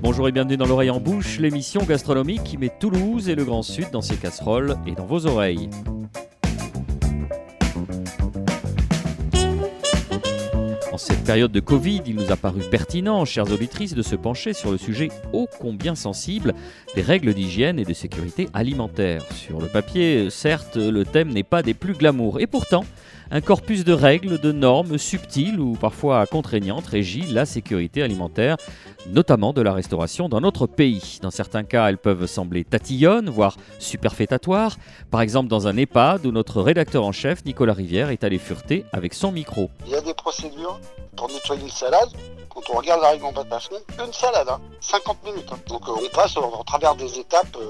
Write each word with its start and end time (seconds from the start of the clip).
Bonjour 0.00 0.28
et 0.28 0.32
bienvenue 0.32 0.56
dans 0.56 0.66
l'oreille 0.66 0.90
en 0.90 1.00
bouche, 1.00 1.40
l'émission 1.40 1.82
gastronomique 1.82 2.44
qui 2.44 2.56
met 2.56 2.70
Toulouse 2.78 3.28
et 3.28 3.34
le 3.34 3.44
Grand 3.44 3.62
Sud 3.62 3.90
dans 3.90 4.00
ses 4.00 4.16
casseroles 4.16 4.76
et 4.86 4.92
dans 4.92 5.06
vos 5.06 5.26
oreilles. 5.26 5.68
En 10.92 10.98
cette 10.98 11.24
période 11.24 11.50
de 11.50 11.60
Covid, 11.60 12.02
il 12.06 12.14
nous 12.14 12.30
a 12.30 12.36
paru 12.36 12.60
pertinent, 12.70 13.24
chères 13.24 13.52
auditrices, 13.52 13.94
de 13.94 14.02
se 14.02 14.14
pencher 14.14 14.52
sur 14.52 14.70
le 14.70 14.78
sujet 14.78 15.08
ô 15.32 15.48
combien 15.60 15.96
sensible 15.96 16.54
des 16.94 17.02
règles 17.02 17.34
d'hygiène 17.34 17.80
et 17.80 17.84
de 17.84 17.92
sécurité 17.92 18.48
alimentaire. 18.52 19.24
Sur 19.32 19.60
le 19.60 19.66
papier, 19.66 20.30
certes, 20.30 20.76
le 20.76 21.04
thème 21.04 21.30
n'est 21.32 21.42
pas 21.42 21.62
des 21.62 21.74
plus 21.74 21.94
glamour, 21.94 22.40
et 22.40 22.46
pourtant, 22.46 22.84
un 23.30 23.40
corpus 23.40 23.84
de 23.84 23.92
règles, 23.92 24.38
de 24.38 24.52
normes 24.52 24.96
subtiles 24.98 25.60
ou 25.60 25.72
parfois 25.74 26.26
contraignantes 26.26 26.86
régit 26.86 27.26
la 27.30 27.44
sécurité 27.46 28.02
alimentaire, 28.02 28.56
notamment 29.06 29.52
de 29.52 29.60
la 29.60 29.72
restauration 29.72 30.28
dans 30.28 30.40
notre 30.40 30.66
pays. 30.66 31.18
Dans 31.22 31.30
certains 31.30 31.64
cas, 31.64 31.88
elles 31.88 31.98
peuvent 31.98 32.26
sembler 32.26 32.64
tatillonnes, 32.64 33.28
voire 33.28 33.56
superfétatoires. 33.78 34.76
Par 35.10 35.20
exemple, 35.20 35.48
dans 35.48 35.66
un 35.66 35.76
EHPAD 35.76 36.24
où 36.26 36.32
notre 36.32 36.62
rédacteur 36.62 37.04
en 37.04 37.12
chef, 37.12 37.44
Nicolas 37.44 37.74
Rivière, 37.74 38.10
est 38.10 38.24
allé 38.24 38.38
fureter 38.38 38.84
avec 38.92 39.12
son 39.14 39.32
micro. 39.32 39.70
Il 39.86 39.92
y 39.92 39.94
a 39.96 40.00
des 40.00 40.14
procédures 40.14 40.80
pour 41.16 41.28
nettoyer 41.28 41.62
une 41.62 41.68
salade. 41.70 42.08
Quand 42.48 42.62
on 42.74 42.78
regarde 42.78 43.02
la 43.02 43.10
réglementation, 43.10 43.76
une 44.04 44.12
salade, 44.12 44.48
hein, 44.48 44.60
50 44.80 45.24
minutes. 45.24 45.48
hein. 45.52 45.58
Donc 45.68 45.82
euh, 45.88 45.92
on 45.96 46.14
passe 46.16 46.36
au 46.36 46.62
travers 46.64 46.94
des 46.94 47.18
étapes, 47.18 47.56
euh, 47.56 47.68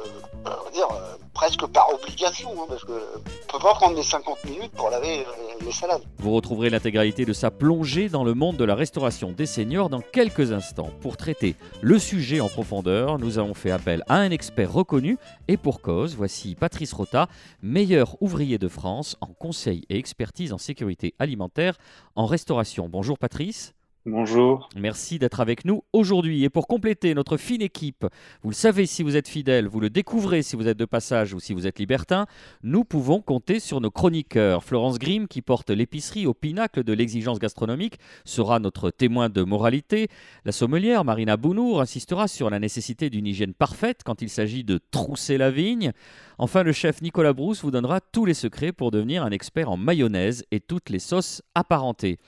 euh, 0.87 1.17
presque 1.35 1.67
par 1.67 1.89
obligation, 1.93 2.51
hein, 2.61 2.67
parce 2.69 2.85
que 2.85 2.93
on 2.93 3.53
peut 3.53 3.63
pas 3.63 3.75
prendre 3.75 3.97
les 3.97 4.03
50 4.03 4.45
minutes 4.45 4.73
pour 4.73 4.91
laver 4.91 5.21
euh, 5.21 5.65
les 5.65 5.73
salades. 5.73 6.03
Vous 6.19 6.33
retrouverez 6.33 6.71
l'intégralité 6.71 7.25
de 7.25 7.33
sa 7.33 7.51
plongée 7.51 8.09
dans 8.09 8.25
le 8.25 8.35
monde 8.35 8.57
de 8.57 8.65
la 8.65 8.75
restauration 8.75 9.33
des 9.33 9.47
seniors 9.47 9.89
dans 9.89 10.01
quelques 10.01 10.53
instants. 10.53 10.91
Pour 11.01 11.17
traiter 11.17 11.55
le 11.81 11.99
sujet 11.99 12.41
en 12.41 12.49
profondeur, 12.49 13.19
nous 13.19 13.39
avons 13.39 13.55
fait 13.55 13.71
appel 13.71 14.03
à 14.09 14.17
un 14.17 14.31
expert 14.31 14.73
reconnu 14.73 15.19
et 15.49 15.57
pour 15.57 15.81
cause, 15.81 16.15
voici 16.17 16.55
Patrice 16.55 16.93
Rota, 16.93 17.29
meilleur 17.63 18.17
ouvrier 18.21 18.59
de 18.59 18.69
France 18.69 19.17
en 19.21 19.29
conseil 19.29 19.85
et 19.89 19.99
expertise 19.99 20.53
en 20.53 20.59
sécurité 20.59 21.15
alimentaire 21.19 21.77
en 22.15 22.27
restauration. 22.27 22.89
Bonjour 22.89 23.19
Patrice. 23.19 23.75
Bonjour. 24.11 24.71
Merci 24.75 25.19
d'être 25.19 25.41
avec 25.41 25.67
nous 25.67 25.85
aujourd'hui. 25.93 26.43
Et 26.43 26.49
pour 26.49 26.67
compléter 26.67 27.13
notre 27.13 27.37
fine 27.37 27.61
équipe, 27.61 28.07
vous 28.43 28.49
le 28.49 28.55
savez 28.55 28.87
si 28.87 29.03
vous 29.03 29.17
êtes 29.17 29.29
fidèle, 29.29 29.69
vous 29.69 29.81
le 29.81 29.91
découvrez 29.91 30.43
si 30.43 30.57
vous 30.57 30.67
êtes 30.67 30.79
de 30.79 30.87
passage 30.87 31.35
ou 31.35 31.41
si 31.41 31.53
vous 31.53 31.67
êtes 31.67 31.79
libertin, 31.79 32.27
nous 32.63 32.85
pouvons 32.85 33.21
compter 33.21 33.61
sur 33.61 33.83
nos 33.83 33.91
chroniqueurs. 33.91 34.65
Florence 34.65 34.99
Grimm, 34.99 35.29
qui 35.29 35.43
porte 35.43 35.69
l'épicerie 35.69 36.27
au 36.27 36.33
pinacle 36.33 36.85
de 36.85 36.93
l'exigence 36.95 37.39
gastronomique, 37.39 37.99
sera 38.25 38.61
notre 38.61 38.91
témoin 38.91 39.29
de 39.29 39.43
moralité. 39.43 40.09
La 40.47 40.53
sommelière 40.53 41.05
Marina 41.05 41.37
Bounour 41.37 41.83
insistera 41.83 42.29
sur 42.29 42.49
la 42.49 42.59
nécessité 42.59 43.11
d'une 43.11 43.27
hygiène 43.27 43.53
parfaite 43.53 44.01
quand 44.05 44.23
il 44.23 44.31
s'agit 44.31 44.65
de 44.65 44.81
trousser 44.91 45.37
la 45.37 45.51
vigne. 45.51 45.93
Enfin, 46.39 46.63
le 46.63 46.73
chef 46.73 47.03
Nicolas 47.03 47.35
Brousse 47.35 47.63
vous 47.63 47.71
donnera 47.71 48.01
tous 48.01 48.25
les 48.25 48.35
secrets 48.35 48.73
pour 48.73 48.91
devenir 48.91 49.23
un 49.23 49.31
expert 49.31 49.71
en 49.71 49.77
mayonnaise 49.77 50.45
et 50.51 50.61
toutes 50.61 50.89
les 50.89 50.99
sauces 50.99 51.43
apparentées. 51.55 52.19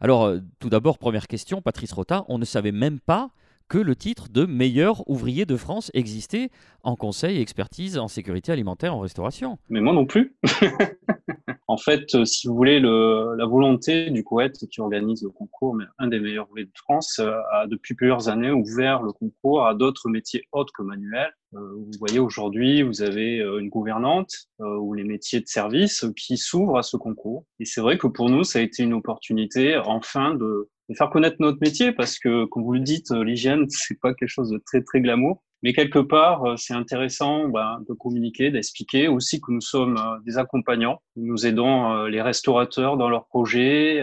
Alors, 0.00 0.24
euh, 0.24 0.38
tout 0.60 0.70
d'abord, 0.70 0.98
première 0.98 1.26
question, 1.26 1.60
Patrice 1.60 1.92
Rota, 1.92 2.24
on 2.28 2.38
ne 2.38 2.46
savait 2.46 2.72
même 2.72 3.00
pas 3.00 3.30
que 3.68 3.78
le 3.78 3.94
titre 3.94 4.28
de 4.28 4.46
meilleur 4.46 5.08
ouvrier 5.08 5.44
de 5.44 5.56
France 5.56 5.90
existait 5.94 6.50
en 6.82 6.96
conseil 6.96 7.40
expertise 7.40 7.98
en 7.98 8.08
sécurité 8.08 8.50
alimentaire 8.50 8.94
en 8.94 9.00
restauration. 9.00 9.58
Mais 9.68 9.80
moi 9.80 9.92
non 9.92 10.06
plus. 10.06 10.34
en 11.70 11.76
fait, 11.76 12.16
euh, 12.16 12.24
si 12.24 12.48
vous 12.48 12.56
voulez, 12.56 12.80
le, 12.80 13.36
la 13.36 13.46
volonté 13.46 14.10
du 14.10 14.24
Coët 14.24 14.66
qui 14.68 14.80
organise 14.80 15.22
le 15.22 15.30
concours, 15.30 15.72
mais 15.72 15.84
un 16.00 16.08
des 16.08 16.18
meilleurs 16.18 16.48
ouvriers 16.48 16.66
de 16.66 16.72
France, 16.74 17.20
euh, 17.20 17.30
a 17.52 17.68
depuis 17.68 17.94
plusieurs 17.94 18.28
années 18.28 18.50
ouvert 18.50 19.04
le 19.04 19.12
concours 19.12 19.64
à 19.64 19.74
d'autres 19.74 20.08
métiers 20.08 20.42
autres 20.50 20.72
que 20.76 20.82
manuels. 20.82 21.32
Euh, 21.54 21.60
vous 21.60 21.92
voyez 22.00 22.18
aujourd'hui, 22.18 22.82
vous 22.82 23.02
avez 23.02 23.36
une 23.36 23.68
gouvernante 23.68 24.32
ou 24.58 24.94
les 24.94 25.04
métiers 25.04 25.40
de 25.40 25.46
service 25.46 26.04
qui 26.16 26.36
s'ouvrent 26.36 26.76
à 26.76 26.82
ce 26.82 26.96
concours. 26.96 27.44
Et 27.60 27.64
c'est 27.64 27.80
vrai 27.80 27.98
que 27.98 28.08
pour 28.08 28.30
nous, 28.30 28.42
ça 28.42 28.58
a 28.58 28.62
été 28.62 28.82
une 28.82 28.92
opportunité 28.92 29.76
enfin 29.76 30.34
de, 30.34 30.68
de 30.88 30.94
faire 30.94 31.10
connaître 31.10 31.36
notre 31.38 31.58
métier 31.60 31.92
parce 31.92 32.18
que, 32.18 32.46
comme 32.46 32.64
vous 32.64 32.72
le 32.72 32.80
dites, 32.80 33.12
l'hygiène, 33.12 33.66
c'est 33.68 33.98
pas 34.00 34.12
quelque 34.14 34.28
chose 34.28 34.50
de 34.50 34.60
très 34.66 34.82
très 34.82 35.00
glamour. 35.00 35.40
Mais 35.62 35.74
quelque 35.74 35.98
part, 35.98 36.44
euh, 36.44 36.56
c'est 36.56 36.74
intéressant 36.74 37.48
ben, 37.48 37.84
de 37.88 37.92
communiquer, 37.94 38.50
d'expliquer 38.50 39.08
aussi 39.08 39.40
que 39.40 39.52
nous 39.52 39.60
sommes 39.60 39.98
euh, 39.98 40.18
des 40.24 40.38
accompagnants. 40.38 41.02
Nous 41.16 41.46
aidons 41.46 41.92
euh, 41.92 42.08
les 42.08 42.22
restaurateurs 42.22 42.96
dans 42.96 43.10
leurs 43.10 43.26
projets, 43.26 44.02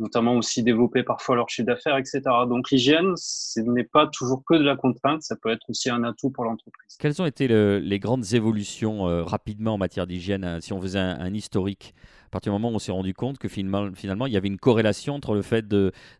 notamment 0.00 0.34
aussi 0.34 0.62
développer 0.64 1.02
parfois 1.04 1.36
leur 1.36 1.48
chiffre 1.48 1.66
d'affaires, 1.66 1.96
etc. 1.98 2.20
Donc 2.48 2.70
l'hygiène, 2.70 3.12
ce 3.16 3.60
n'est 3.60 3.84
pas 3.84 4.08
toujours 4.08 4.42
que 4.44 4.54
de 4.54 4.64
la 4.64 4.74
contrainte, 4.76 5.22
ça 5.22 5.36
peut 5.36 5.50
être 5.50 5.68
aussi 5.68 5.90
un 5.90 6.02
atout 6.02 6.30
pour 6.30 6.44
l'entreprise. 6.44 6.96
Quelles 6.98 7.22
ont 7.22 7.26
été 7.26 7.46
le- 7.46 7.78
les 7.78 7.98
grandes 8.00 8.32
évolutions 8.32 9.06
euh, 9.06 9.22
rapidement 9.22 9.74
en 9.74 9.78
matière 9.78 10.06
d'hygiène 10.06 10.42
hein, 10.44 10.60
Si 10.60 10.72
on 10.72 10.80
faisait 10.80 10.98
un, 10.98 11.20
un 11.20 11.32
historique, 11.34 11.94
à 12.26 12.30
partir 12.30 12.52
du 12.52 12.58
moment 12.58 12.72
où 12.72 12.76
on 12.76 12.78
s'est 12.78 12.92
rendu 12.92 13.12
compte 13.14 13.38
que 13.38 13.48
finalement, 13.48 13.90
finalement, 13.94 14.26
il 14.26 14.32
y 14.32 14.36
avait 14.36 14.48
une 14.48 14.58
corrélation 14.58 15.14
entre 15.16 15.34
le 15.34 15.42
fait 15.42 15.66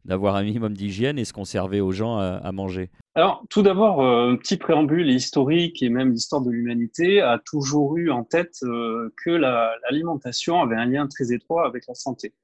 d'avoir 0.05 0.37
un 0.37 0.43
minimum 0.43 0.75
d'hygiène 0.75 1.19
et 1.19 1.25
ce 1.25 1.33
qu'on 1.33 1.45
servait 1.45 1.81
aux 1.81 1.93
gens 1.93 2.19
à, 2.19 2.27
à 2.43 2.53
manger. 2.53 2.91
Alors, 3.15 3.45
tout 3.51 3.63
d'abord, 3.63 4.03
euh, 4.03 4.33
un 4.33 4.37
petit 4.37 4.57
préambule 4.57 5.09
historique 5.11 5.83
et 5.83 5.89
même 5.89 6.13
l'histoire 6.13 6.43
de 6.43 6.51
l'humanité 6.51 7.21
a 7.21 7.39
toujours 7.45 7.97
eu 7.97 8.11
en 8.11 8.25
tête 8.25 8.57
euh, 8.63 9.13
que 9.25 9.31
la- 9.31 9.73
l'alimentation 9.85 10.61
avait 10.61 10.77
un 10.77 10.87
lien 10.87 11.07
très 11.09 11.33
étroit 11.33 11.67
avec 11.67 11.87
la 11.89 11.95
santé. 11.95 12.35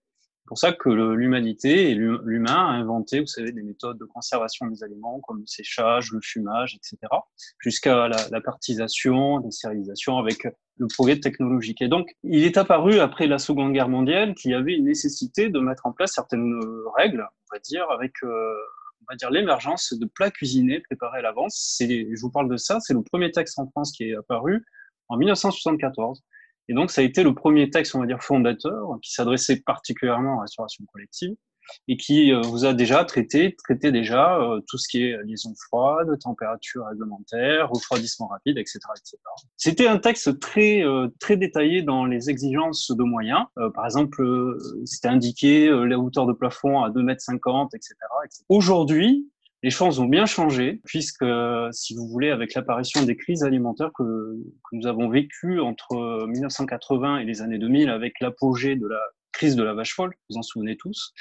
C'est 0.47 0.51
pour 0.51 0.59
ça 0.59 0.73
que 0.73 0.89
l'humanité 0.91 1.91
et 1.91 1.95
l'hu- 1.97 2.21
l'humain 2.25 2.55
a 2.55 2.71
inventé, 2.71 3.19
vous 3.19 3.27
savez, 3.27 3.51
des 3.51 3.65
méthodes 3.65 3.99
de 3.99 4.05
conservation 4.05 4.69
des 4.69 4.85
aliments 4.85 5.19
comme 5.27 5.41
le 5.41 5.47
séchage, 5.47 6.13
le 6.13 6.21
fumage, 6.23 6.77
etc., 6.77 6.99
jusqu'à 7.59 8.07
la, 8.07 8.41
partisation, 8.41 9.39
la 9.39 9.51
stérilisation 9.51 10.19
avec 10.19 10.47
le 10.77 10.87
progrès 10.87 11.19
technologique. 11.19 11.83
Et 11.83 11.89
donc, 11.89 12.11
il 12.23 12.45
est 12.45 12.59
apparu 12.59 13.01
après 13.01 13.27
la 13.27 13.39
Seconde 13.39 13.73
Guerre 13.73 13.89
mondiale 13.89 14.37
qu'il 14.37 14.53
y 14.53 14.55
avait 14.55 14.75
une 14.75 14.85
nécessité 14.85 15.49
de 15.49 15.59
mettre 15.59 15.85
en 15.85 15.91
place 15.91 16.13
certaines 16.13 16.53
euh, 16.63 16.85
règles, 16.97 17.27
on 17.51 17.57
va 17.57 17.59
dire, 17.59 17.91
avec 17.91 18.13
euh, 18.23 18.55
on 19.01 19.13
va 19.13 19.17
dire 19.17 19.33
l'émergence 19.33 19.95
de 19.95 20.07
plats 20.07 20.31
cuisinés 20.31 20.79
préparés 20.79 21.19
à 21.19 21.23
l'avance. 21.23 21.77
Je 21.81 22.21
vous 22.21 22.31
parle 22.31 22.49
de 22.49 22.57
ça, 22.57 22.79
c'est 22.79 22.95
le 22.95 23.03
premier 23.03 23.33
texte 23.33 23.59
en 23.59 23.67
France 23.67 23.91
qui 23.91 24.05
est 24.11 24.15
apparu 24.15 24.65
en 25.09 25.17
1974. 25.17 26.23
Et 26.69 26.75
donc, 26.75 26.91
ça 26.91 27.01
a 27.01 27.05
été 27.05 27.23
le 27.23 27.35
premier 27.35 27.71
texte, 27.71 27.95
on 27.95 28.01
va 28.01 28.07
dire, 28.07 28.23
fondateur, 28.23 28.99
qui 29.03 29.13
s'adressait 29.13 29.61
particulièrement 29.61 30.35
à 30.35 30.37
la 30.37 30.41
restauration 30.43 30.85
collective 30.93 31.35
et 31.89 31.97
qui 31.97 32.33
euh, 32.33 32.41
vous 32.43 32.65
a 32.65 32.75
déjà 32.75 33.05
traité, 33.05 33.57
traité 33.57 33.93
déjà 33.93 34.39
euh, 34.39 34.61
tout 34.69 34.79
ce 34.79 34.89
qui 34.89 35.05
est 35.05 35.17
liaison 35.25 35.55
froide, 35.67 36.09
température 36.21 36.87
réglementaire, 36.87 37.69
refroidissement 37.71 38.29
rapide, 38.29 38.59
etc., 38.59 38.79
etc. 38.97 39.17
C'était 39.57 39.87
un 39.87 39.99
texte 39.99 40.39
très 40.41 40.83
euh, 40.85 41.09
très 41.21 41.37
détaillé 41.37 41.83
dans 41.83 42.05
les 42.05 42.31
exigences 42.31 42.91
de 42.91 43.03
moyens. 43.03 43.45
Euh, 43.59 43.71
par 43.71 43.85
exemple, 43.85 44.23
euh, 44.23 44.59
c'était 44.85 45.09
indiqué 45.09 45.69
euh, 45.69 45.85
la 45.85 45.99
hauteur 45.99 46.27
de 46.27 46.33
plafond 46.33 46.83
à 46.83 46.91
2,50 46.91 47.03
mètres, 47.03 47.23
etc., 47.75 47.95
etc. 48.25 48.45
Aujourd'hui, 48.49 49.29
les 49.67 49.71
choses 49.71 49.99
ont 49.99 50.07
bien 50.07 50.27
changé, 50.27 50.81
puisque, 50.85 51.23
euh, 51.23 51.69
si 51.73 51.97
vous 51.97 52.07
voulez, 52.07 52.31
avec 52.31 52.55
l'apparition 52.55 53.03
des 53.03 53.17
crises 53.17 53.43
alimentaires 53.43 53.91
que, 53.99 54.37
nous 54.71 54.87
avons 54.87 55.09
vécues 55.09 55.59
entre 55.59 56.25
1980 56.29 57.19
et 57.19 57.25
les 57.25 57.43
années 57.43 57.59
2000, 57.59 57.91
avec 57.91 58.21
l'apogée 58.21 58.77
de 58.77 58.87
la 58.87 59.01
crise 59.33 59.57
de 59.57 59.65
la 59.65 59.75
vache 59.75 59.93
folle, 59.93 60.15
vous 60.31 60.37
en 60.37 60.43
souvenez 60.43 60.77
tous, 60.77 61.13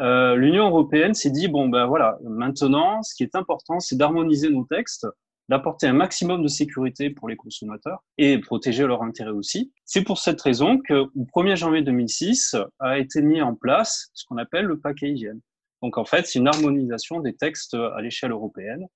euh, 0.00 0.34
l'Union 0.34 0.66
européenne 0.66 1.14
s'est 1.14 1.30
dit, 1.30 1.46
bon, 1.46 1.68
ben 1.68 1.86
voilà, 1.86 2.18
maintenant, 2.24 3.00
ce 3.04 3.14
qui 3.14 3.22
est 3.22 3.36
important, 3.36 3.78
c'est 3.78 3.94
d'harmoniser 3.94 4.50
nos 4.50 4.64
textes, 4.64 5.06
d'apporter 5.48 5.86
un 5.86 5.92
maximum 5.92 6.42
de 6.42 6.48
sécurité 6.48 7.10
pour 7.10 7.28
les 7.28 7.36
consommateurs 7.36 8.02
et 8.18 8.40
protéger 8.40 8.88
leurs 8.88 9.04
intérêts 9.04 9.30
aussi. 9.30 9.72
C'est 9.84 10.02
pour 10.02 10.18
cette 10.18 10.40
raison 10.40 10.80
que, 10.80 10.94
au 10.94 11.26
1er 11.32 11.54
janvier 11.54 11.82
2006, 11.82 12.56
a 12.80 12.98
été 12.98 13.22
mis 13.22 13.40
en 13.40 13.54
place 13.54 14.10
ce 14.14 14.24
qu'on 14.26 14.38
appelle 14.38 14.64
le 14.64 14.80
paquet 14.80 15.10
hygiène. 15.10 15.40
Donc, 15.84 15.98
en 15.98 16.06
fait, 16.06 16.26
c'est 16.26 16.38
une 16.38 16.48
harmonisation 16.48 17.20
des 17.20 17.34
textes 17.34 17.74
à 17.74 18.00
l'échelle 18.00 18.30
européenne. 18.30 18.86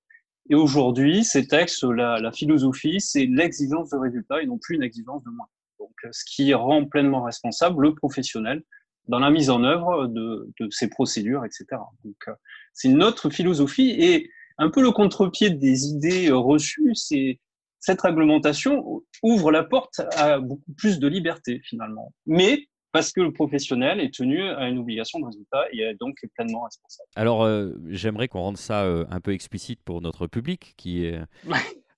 Et 0.49 0.55
aujourd'hui, 0.55 1.23
ces 1.23 1.47
textes, 1.47 1.85
la, 1.85 2.33
philosophie, 2.33 2.99
c'est 2.99 3.27
l'exigence 3.27 3.91
de 3.91 3.99
résultat 3.99 4.43
et 4.43 4.47
non 4.47 4.57
plus 4.57 4.77
une 4.77 4.83
exigence 4.83 5.23
de 5.23 5.29
moins. 5.29 5.49
Donc, 5.79 5.93
ce 6.11 6.25
qui 6.25 6.55
rend 6.55 6.87
pleinement 6.87 7.23
responsable 7.23 7.83
le 7.83 7.95
professionnel 7.95 8.63
dans 9.07 9.19
la 9.19 9.29
mise 9.29 9.51
en 9.51 9.65
œuvre 9.65 10.07
de, 10.07 10.51
de 10.59 10.69
ces 10.71 10.89
procédures, 10.89 11.45
etc. 11.45 11.67
Donc, 12.05 12.17
euh, 12.29 12.33
c'est 12.73 12.89
une 12.89 13.03
autre 13.03 13.29
philosophie 13.29 13.91
et 13.91 14.31
un 14.57 14.71
peu 14.71 14.81
le 14.81 14.91
contre-pied 14.91 15.51
des 15.51 15.89
idées 15.89 16.31
reçues, 16.31 16.95
c'est 16.95 17.39
cette 17.81 18.01
réglementation 18.01 19.03
ouvre 19.23 19.53
la 19.53 19.63
porte 19.63 20.01
à 20.17 20.39
beaucoup 20.39 20.73
plus 20.79 20.99
de 20.99 21.07
liberté 21.07 21.61
finalement. 21.65 22.15
Mais 22.25 22.67
parce 22.99 23.13
que 23.13 23.21
le 23.21 23.31
professionnel 23.31 24.01
est 24.01 24.13
tenu 24.13 24.43
à 24.43 24.69
une 24.69 24.79
obligation 24.79 25.21
de 25.21 25.27
résultat 25.27 25.67
et 25.71 25.83
est 25.83 25.95
donc 26.01 26.17
pleinement 26.35 26.65
responsable. 26.65 27.09
Alors, 27.15 27.45
euh, 27.45 27.75
j'aimerais 27.91 28.27
qu'on 28.27 28.41
rende 28.41 28.57
ça 28.57 28.83
euh, 28.83 29.05
un 29.09 29.21
peu 29.21 29.33
explicite 29.33 29.79
pour 29.85 30.01
notre 30.01 30.27
public 30.27 30.75
qui 30.77 31.05
est. 31.05 31.21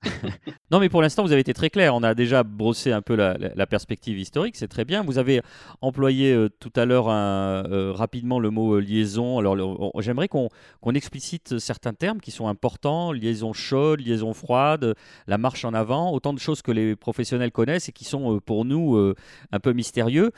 non, 0.71 0.81
mais 0.81 0.89
pour 0.89 1.03
l'instant, 1.03 1.23
vous 1.23 1.33
avez 1.33 1.41
été 1.41 1.53
très 1.53 1.71
clair. 1.71 1.95
On 1.95 2.03
a 2.03 2.15
déjà 2.15 2.43
brossé 2.43 2.93
un 2.93 3.03
peu 3.03 3.15
la, 3.15 3.67
perspective 3.67 4.19
historique, 4.19 4.57
c'est 4.57 4.69
très 4.69 4.85
bien. 4.85 5.03
Vous 5.03 5.19
avez 5.19 5.43
employé 5.81 6.33
euh, 6.33 6.49
tout 6.49 6.73
à 6.75 6.85
l'heure 6.85 7.09
euh, 7.09 7.93
rapidement 7.93 8.39
le 8.39 8.51
mot 8.51 8.75
euh, 8.75 8.81
liaison. 8.81 9.39
Alors, 9.39 9.93
j'aimerais 10.01 10.29
qu'on 10.29 10.49
explicite 10.95 11.59
certains 11.59 11.93
termes 11.93 12.21
qui 12.21 12.31
sont 12.31 12.49
importants 12.49 13.13
liaison 13.13 13.53
chaude, 13.53 14.01
liaison 14.01 14.33
froide, 14.33 14.95
la 15.27 15.39
marche 15.39 15.65
en 15.65 15.75
avant, 15.75 16.13
autant 16.13 16.33
de 16.33 16.39
choses 16.39 16.63
que 16.63 16.73
les 16.73 16.97
professionnels 16.97 17.53
connaissent 17.53 17.89
et 17.89 17.93
qui 17.93 18.05
sont 18.05 18.41
pour 18.41 18.65
nous 18.65 19.15
un 19.53 19.61
peu 19.61 19.73
mystérieux 19.73 20.31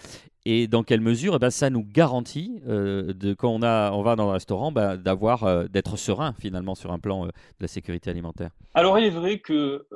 et 0.44 0.66
dans 0.66 0.82
quelle 0.82 1.00
mesure 1.00 1.36
eh 1.36 1.38
ben, 1.38 1.50
ça 1.50 1.70
nous 1.70 1.84
garantit, 1.84 2.60
euh, 2.66 3.12
de, 3.12 3.32
quand 3.34 3.50
on, 3.50 3.62
a, 3.62 3.92
on 3.92 4.02
va 4.02 4.16
dans 4.16 4.30
un 4.30 4.32
restaurant, 4.32 4.72
ben, 4.72 4.96
d'avoir, 4.96 5.44
euh, 5.44 5.66
d'être 5.68 5.96
serein 5.96 6.34
finalement 6.38 6.74
sur 6.74 6.92
un 6.92 6.98
plan 6.98 7.24
euh, 7.24 7.26
de 7.28 7.32
la 7.60 7.68
sécurité 7.68 8.10
alimentaire? 8.10 8.50
Alors 8.74 8.98
il 8.98 9.04
est 9.04 9.10
vrai 9.10 9.38
que, 9.38 9.86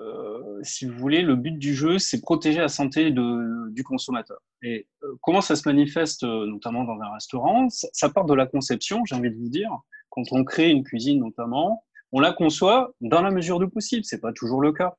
si 0.62 0.86
vous 0.86 0.96
voulez, 0.98 1.22
le 1.22 1.34
but 1.34 1.58
du 1.58 1.74
jeu, 1.74 1.98
c'est 1.98 2.20
protéger 2.20 2.60
la 2.60 2.68
santé 2.68 3.10
du 3.10 3.84
consommateur. 3.84 4.38
Et 4.62 4.86
comment 5.20 5.40
ça 5.40 5.56
se 5.56 5.68
manifeste, 5.68 6.22
notamment 6.24 6.84
dans 6.84 7.00
un 7.00 7.12
restaurant? 7.12 7.68
Ça, 7.68 7.88
ça 7.92 8.08
part 8.08 8.26
de 8.26 8.34
la 8.34 8.46
conception, 8.46 9.04
j'ai 9.04 9.14
envie 9.14 9.30
de 9.30 9.36
vous 9.36 9.48
dire. 9.48 9.70
Quand 10.10 10.22
on 10.32 10.44
crée 10.44 10.70
une 10.70 10.84
cuisine 10.84 11.20
notamment, 11.20 11.84
on 12.12 12.20
la 12.20 12.32
conçoit 12.32 12.92
dans 13.00 13.22
la 13.22 13.30
mesure 13.30 13.58
du 13.58 13.68
possible. 13.68 14.04
C'est 14.04 14.20
pas 14.20 14.32
toujours 14.32 14.60
le 14.60 14.72
cas. 14.72 14.96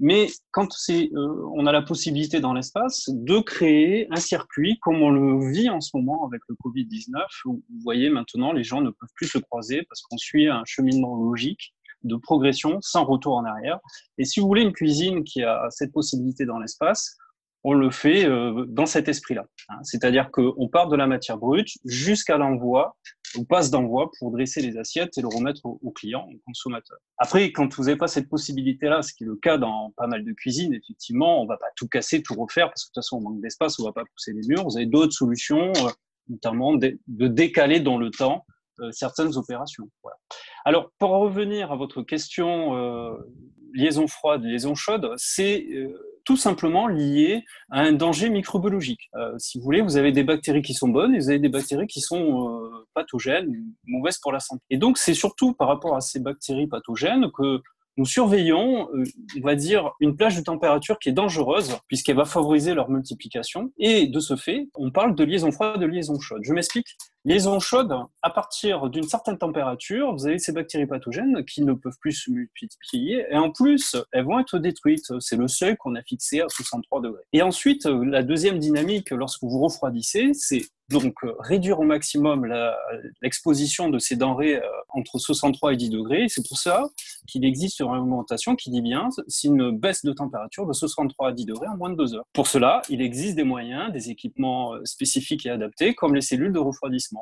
Mais 0.00 0.28
quand 0.52 0.68
euh, 0.90 1.08
on 1.54 1.66
a 1.66 1.72
la 1.72 1.82
possibilité 1.82 2.40
dans 2.40 2.52
l'espace 2.52 3.08
de 3.08 3.40
créer 3.40 4.06
un 4.10 4.20
circuit 4.20 4.78
comme 4.80 5.02
on 5.02 5.10
le 5.10 5.50
vit 5.52 5.68
en 5.68 5.80
ce 5.80 5.96
moment 5.96 6.26
avec 6.26 6.40
le 6.48 6.54
Covid-19, 6.64 7.16
où 7.46 7.54
vous 7.54 7.80
voyez 7.82 8.10
maintenant 8.10 8.52
les 8.52 8.64
gens 8.64 8.80
ne 8.80 8.90
peuvent 8.90 9.08
plus 9.14 9.28
se 9.28 9.38
croiser 9.38 9.82
parce 9.88 10.02
qu'on 10.02 10.18
suit 10.18 10.48
un 10.48 10.62
cheminement 10.64 11.16
logique 11.16 11.74
de 12.04 12.16
progression 12.16 12.78
sans 12.80 13.04
retour 13.04 13.34
en 13.34 13.44
arrière. 13.44 13.80
Et 14.18 14.24
si 14.24 14.40
vous 14.40 14.46
voulez 14.46 14.62
une 14.62 14.72
cuisine 14.72 15.24
qui 15.24 15.42
a 15.42 15.66
cette 15.70 15.92
possibilité 15.92 16.46
dans 16.46 16.58
l'espace, 16.58 17.16
on 17.64 17.74
le 17.74 17.90
fait 17.90 18.24
euh, 18.24 18.64
dans 18.68 18.86
cet 18.86 19.08
esprit-là. 19.08 19.44
Hein. 19.68 19.78
C'est-à-dire 19.82 20.30
qu'on 20.30 20.68
part 20.68 20.88
de 20.88 20.96
la 20.96 21.06
matière 21.06 21.38
brute 21.38 21.70
jusqu'à 21.84 22.38
l'envoi, 22.38 22.96
passe 23.44 23.70
d'envoi 23.70 24.10
pour 24.18 24.30
dresser 24.30 24.60
les 24.60 24.76
assiettes 24.76 25.16
et 25.18 25.22
le 25.22 25.28
remettre 25.28 25.64
au, 25.64 25.90
client, 25.90 26.28
au 26.32 26.38
consommateur. 26.46 26.98
Après, 27.18 27.52
quand 27.52 27.74
vous 27.74 27.84
n'avez 27.84 27.96
pas 27.96 28.08
cette 28.08 28.28
possibilité-là, 28.28 29.02
ce 29.02 29.12
qui 29.12 29.24
est 29.24 29.26
le 29.26 29.36
cas 29.36 29.58
dans 29.58 29.92
pas 29.96 30.06
mal 30.06 30.24
de 30.24 30.32
cuisines, 30.32 30.74
effectivement, 30.74 31.42
on 31.42 31.46
va 31.46 31.56
pas 31.56 31.68
tout 31.76 31.88
casser, 31.88 32.22
tout 32.22 32.34
refaire, 32.34 32.68
parce 32.68 32.84
que 32.84 32.88
de 32.88 32.92
toute 32.94 33.04
façon, 33.04 33.18
on 33.18 33.20
manque 33.20 33.40
d'espace, 33.40 33.78
on 33.78 33.84
va 33.84 33.92
pas 33.92 34.04
pousser 34.04 34.32
les 34.32 34.46
murs. 34.46 34.64
Vous 34.64 34.76
avez 34.76 34.86
d'autres 34.86 35.12
solutions, 35.12 35.72
euh, 35.76 35.90
notamment 36.28 36.74
de, 36.74 36.98
décaler 37.06 37.80
dans 37.80 37.98
le 37.98 38.10
temps 38.10 38.44
euh, 38.80 38.90
certaines 38.92 39.36
opérations. 39.36 39.88
Alors, 40.64 40.90
pour 40.98 41.10
revenir 41.10 41.72
à 41.72 41.76
votre 41.76 42.02
question, 42.02 43.16
liaison 43.72 44.06
froide, 44.06 44.44
liaison 44.44 44.74
chaude, 44.74 45.12
c'est 45.16 45.66
tout 46.28 46.36
simplement 46.36 46.88
lié 46.88 47.42
à 47.70 47.80
un 47.80 47.92
danger 47.92 48.28
microbiologique. 48.28 49.08
Euh, 49.14 49.32
si 49.38 49.56
vous 49.56 49.64
voulez, 49.64 49.80
vous 49.80 49.96
avez 49.96 50.12
des 50.12 50.24
bactéries 50.24 50.60
qui 50.60 50.74
sont 50.74 50.90
bonnes 50.90 51.14
et 51.14 51.20
vous 51.20 51.30
avez 51.30 51.38
des 51.38 51.48
bactéries 51.48 51.86
qui 51.86 52.02
sont 52.02 52.50
euh, 52.50 52.86
pathogènes, 52.92 53.50
mauvaises 53.86 54.18
pour 54.18 54.30
la 54.30 54.38
santé. 54.38 54.62
Et 54.68 54.76
donc, 54.76 54.98
c'est 54.98 55.14
surtout 55.14 55.54
par 55.54 55.68
rapport 55.68 55.96
à 55.96 56.02
ces 56.02 56.20
bactéries 56.20 56.66
pathogènes 56.66 57.30
que 57.32 57.62
nous 57.96 58.04
surveillons, 58.04 58.90
euh, 58.94 59.04
on 59.42 59.46
va 59.46 59.54
dire, 59.54 59.92
une 60.00 60.16
plage 60.16 60.36
de 60.36 60.42
température 60.42 60.98
qui 60.98 61.08
est 61.08 61.12
dangereuse 61.12 61.78
puisqu'elle 61.86 62.16
va 62.16 62.26
favoriser 62.26 62.74
leur 62.74 62.90
multiplication. 62.90 63.72
Et 63.78 64.06
de 64.06 64.20
ce 64.20 64.36
fait, 64.36 64.68
on 64.74 64.90
parle 64.90 65.14
de 65.14 65.24
liaison 65.24 65.50
froide, 65.50 65.80
de 65.80 65.86
liaison 65.86 66.20
chaude. 66.20 66.42
Je 66.44 66.52
m'explique. 66.52 66.88
Liaison 67.28 67.60
chaude, 67.60 67.94
à 68.22 68.30
partir 68.30 68.88
d'une 68.88 69.02
certaine 69.02 69.36
température, 69.36 70.14
vous 70.14 70.26
avez 70.26 70.38
ces 70.38 70.50
bactéries 70.50 70.86
pathogènes 70.86 71.44
qui 71.44 71.60
ne 71.60 71.74
peuvent 71.74 71.98
plus 72.00 72.12
se 72.12 72.30
multiplier 72.30 73.26
et 73.30 73.36
en 73.36 73.52
plus, 73.52 73.96
elles 74.12 74.24
vont 74.24 74.38
être 74.38 74.58
détruites. 74.58 75.12
C'est 75.20 75.36
le 75.36 75.46
seuil 75.46 75.76
qu'on 75.76 75.94
a 75.94 76.02
fixé 76.02 76.40
à 76.40 76.48
63 76.48 77.02
degrés. 77.02 77.22
Et 77.34 77.42
ensuite, 77.42 77.84
la 77.84 78.22
deuxième 78.22 78.58
dynamique, 78.58 79.10
lorsque 79.10 79.42
vous 79.42 79.60
refroidissez, 79.60 80.30
c'est 80.32 80.62
donc 80.90 81.14
euh, 81.24 81.34
réduire 81.38 81.80
au 81.80 81.84
maximum 81.84 82.50
l'exposition 83.20 83.90
de 83.90 83.98
ces 83.98 84.16
denrées 84.16 84.56
euh, 84.56 84.66
entre 84.88 85.18
63 85.18 85.74
et 85.74 85.76
10 85.76 85.90
degrés. 85.90 86.26
C'est 86.28 86.46
pour 86.46 86.58
ça 86.58 86.88
qu'il 87.26 87.44
existe 87.44 87.80
une 87.80 87.90
réglementation 87.90 88.56
qui 88.56 88.70
dit 88.70 88.80
bien 88.80 89.08
c'est 89.26 89.48
une 89.48 89.70
baisse 89.70 90.04
de 90.04 90.12
température 90.12 90.66
de 90.66 90.72
63 90.72 91.28
à 91.28 91.32
10 91.32 91.44
degrés 91.44 91.68
en 91.68 91.76
moins 91.76 91.90
de 91.90 91.96
deux 91.96 92.14
heures. 92.14 92.24
Pour 92.32 92.46
cela, 92.46 92.82
il 92.88 93.02
existe 93.02 93.36
des 93.36 93.44
moyens, 93.44 93.92
des 93.92 94.10
équipements 94.10 94.74
euh, 94.74 94.84
spécifiques 94.84 95.44
et 95.46 95.50
adaptés, 95.50 95.94
comme 95.94 96.14
les 96.14 96.22
cellules 96.22 96.52
de 96.52 96.58
refroidissement 96.58 97.17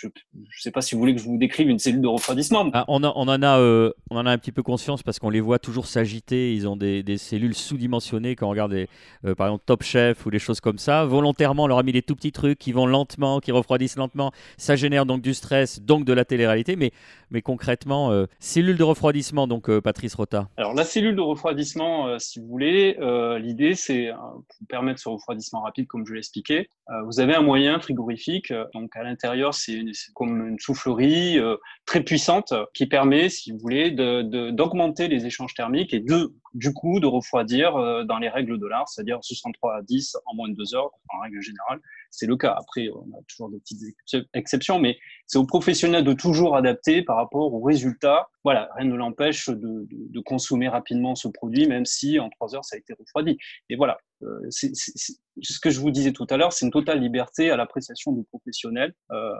je 0.00 0.06
ne 0.06 0.12
sais 0.58 0.70
pas 0.70 0.80
si 0.80 0.94
vous 0.94 1.00
voulez 1.00 1.14
que 1.14 1.20
je 1.20 1.26
vous 1.26 1.38
décrive 1.38 1.68
une 1.68 1.78
cellule 1.78 2.00
de 2.00 2.08
refroidissement. 2.08 2.70
Ah, 2.72 2.84
on, 2.88 3.02
on, 3.02 3.10
en 3.10 3.42
a, 3.42 3.58
euh, 3.58 3.92
on 4.10 4.16
en 4.16 4.26
a 4.26 4.30
un 4.30 4.38
petit 4.38 4.52
peu 4.52 4.62
conscience 4.62 5.02
parce 5.02 5.18
qu'on 5.18 5.30
les 5.30 5.40
voit 5.40 5.58
toujours 5.58 5.86
s'agiter. 5.86 6.54
Ils 6.54 6.68
ont 6.68 6.76
des, 6.76 7.02
des 7.02 7.18
cellules 7.18 7.54
sous-dimensionnées 7.54 8.36
quand 8.36 8.46
on 8.46 8.50
regarde 8.50 8.72
euh, 8.72 9.34
par 9.34 9.48
exemple 9.48 9.64
Top 9.66 9.82
Chef 9.82 10.24
ou 10.26 10.30
des 10.30 10.38
choses 10.38 10.60
comme 10.60 10.78
ça. 10.78 11.04
Volontairement, 11.04 11.64
on 11.64 11.66
leur 11.66 11.78
a 11.78 11.82
mis 11.82 11.92
des 11.92 12.02
tout 12.02 12.16
petits 12.16 12.32
trucs 12.32 12.58
qui 12.58 12.72
vont 12.72 12.86
lentement, 12.86 13.40
qui 13.40 13.52
refroidissent 13.52 13.96
lentement. 13.96 14.32
Ça 14.56 14.76
génère 14.76 15.06
donc 15.06 15.22
du 15.22 15.34
stress, 15.34 15.80
donc 15.80 16.04
de 16.04 16.12
la 16.12 16.24
télé-réalité. 16.24 16.76
Mais, 16.76 16.92
mais 17.30 17.42
concrètement, 17.42 18.10
euh, 18.10 18.26
cellule 18.40 18.76
de 18.76 18.84
refroidissement, 18.84 19.46
donc 19.46 19.70
Patrice 19.80 20.14
Rota. 20.14 20.48
Alors 20.56 20.74
la 20.74 20.84
cellule 20.84 21.16
de 21.16 21.20
refroidissement, 21.20 22.18
si 22.18 22.40
vous 22.40 22.46
voulez, 22.46 22.96
l'idée 23.40 23.74
c'est 23.74 24.10
pour 24.12 24.66
permettre 24.68 25.00
ce 25.00 25.08
refroidissement 25.08 25.60
rapide, 25.62 25.86
comme 25.86 26.06
je 26.06 26.12
l'ai 26.12 26.18
expliqué. 26.18 26.68
vous 27.06 27.20
avez 27.20 27.34
un 27.34 27.42
moyen 27.42 27.78
frigorifique. 27.80 28.52
donc 28.74 28.94
à 28.96 29.02
l'intérieur, 29.02 29.54
c'est 29.54 29.81
comme 30.14 30.46
une 30.48 30.58
soufflerie 30.58 31.38
euh, 31.38 31.56
très 31.86 32.02
puissante 32.02 32.52
qui 32.74 32.86
permet, 32.86 33.28
si 33.28 33.52
vous 33.52 33.58
voulez, 33.58 33.90
d'augmenter 33.90 35.08
les 35.08 35.26
échanges 35.26 35.54
thermiques 35.54 35.94
et 35.94 36.00
de, 36.00 36.34
du 36.54 36.72
coup 36.72 37.00
de 37.00 37.06
refroidir 37.06 37.76
euh, 37.76 38.04
dans 38.04 38.18
les 38.18 38.28
règles 38.28 38.58
de 38.58 38.66
l'art, 38.66 38.88
c'est-à-dire 38.88 39.18
63 39.22 39.76
à 39.76 39.82
10 39.82 40.16
en 40.26 40.34
moins 40.34 40.48
de 40.48 40.54
deux 40.54 40.74
heures 40.74 40.90
en 41.08 41.20
règle 41.20 41.40
générale 41.40 41.80
c'est 42.12 42.26
le 42.26 42.36
cas. 42.36 42.54
Après, 42.56 42.88
on 42.94 43.18
a 43.18 43.22
toujours 43.26 43.50
des 43.50 43.58
petites 43.58 43.96
exceptions, 44.34 44.78
mais 44.78 44.98
c'est 45.26 45.38
aux 45.38 45.46
professionnels 45.46 46.04
de 46.04 46.12
toujours 46.12 46.56
adapter 46.56 47.02
par 47.02 47.16
rapport 47.16 47.52
aux 47.52 47.62
résultats. 47.62 48.28
Voilà, 48.44 48.68
rien 48.76 48.86
ne 48.86 48.94
l'empêche 48.94 49.48
de, 49.48 50.20
consommer 50.20 50.68
rapidement 50.68 51.14
ce 51.14 51.26
produit, 51.26 51.66
même 51.66 51.86
si 51.86 52.20
en 52.20 52.28
trois 52.28 52.54
heures, 52.54 52.64
ça 52.64 52.76
a 52.76 52.78
été 52.78 52.92
refroidi. 52.92 53.38
Et 53.70 53.76
voilà, 53.76 53.98
euh, 54.22 54.50
ce 54.50 55.60
que 55.60 55.70
je 55.70 55.80
vous 55.80 55.90
disais 55.90 56.12
tout 56.12 56.26
à 56.30 56.36
l'heure, 56.36 56.52
c'est 56.52 56.64
une 56.66 56.72
totale 56.72 57.00
liberté 57.00 57.50
à 57.50 57.56
l'appréciation 57.56 58.12
du 58.12 58.24
professionnel 58.24 58.94
euh, 59.10 59.32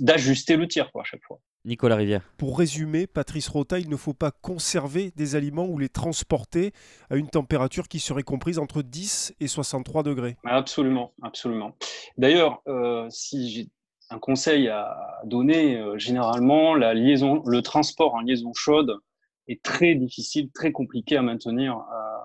d'ajuster 0.00 0.56
le 0.56 0.68
tir 0.68 0.90
quoi, 0.92 1.02
à 1.02 1.04
chaque 1.04 1.22
fois. 1.26 1.40
Nicolas 1.64 1.96
Rivière. 1.96 2.22
Pour 2.36 2.58
résumer, 2.58 3.06
Patrice 3.06 3.48
Rota, 3.48 3.78
il 3.78 3.90
ne 3.90 3.96
faut 3.96 4.14
pas 4.14 4.30
conserver 4.30 5.10
des 5.16 5.34
aliments 5.34 5.66
ou 5.66 5.78
les 5.78 5.88
transporter 5.88 6.72
à 7.10 7.16
une 7.16 7.28
température 7.28 7.88
qui 7.88 7.98
serait 7.98 8.22
comprise 8.22 8.58
entre 8.58 8.82
10 8.82 9.34
et 9.40 9.48
63 9.48 10.04
degrés. 10.04 10.36
Absolument, 10.44 11.12
absolument. 11.22 11.76
D'ailleurs, 12.16 12.62
euh, 12.68 13.06
si 13.10 13.50
j'ai 13.50 13.68
un 14.10 14.18
conseil 14.18 14.68
à 14.68 14.96
donner, 15.24 15.76
euh, 15.76 15.98
généralement, 15.98 16.74
la 16.74 16.94
liaison, 16.94 17.42
le 17.46 17.62
transport 17.62 18.14
en 18.14 18.20
liaison 18.20 18.52
chaude 18.54 18.98
est 19.48 19.62
très 19.62 19.94
difficile, 19.94 20.50
très 20.52 20.72
compliqué 20.72 21.16
à 21.16 21.22
maintenir. 21.22 21.76
Euh, 21.76 22.15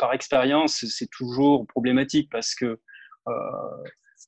par 0.00 0.12
expérience, 0.14 0.84
c'est 0.88 1.10
toujours 1.10 1.66
problématique 1.68 2.28
parce 2.32 2.54
que 2.56 2.80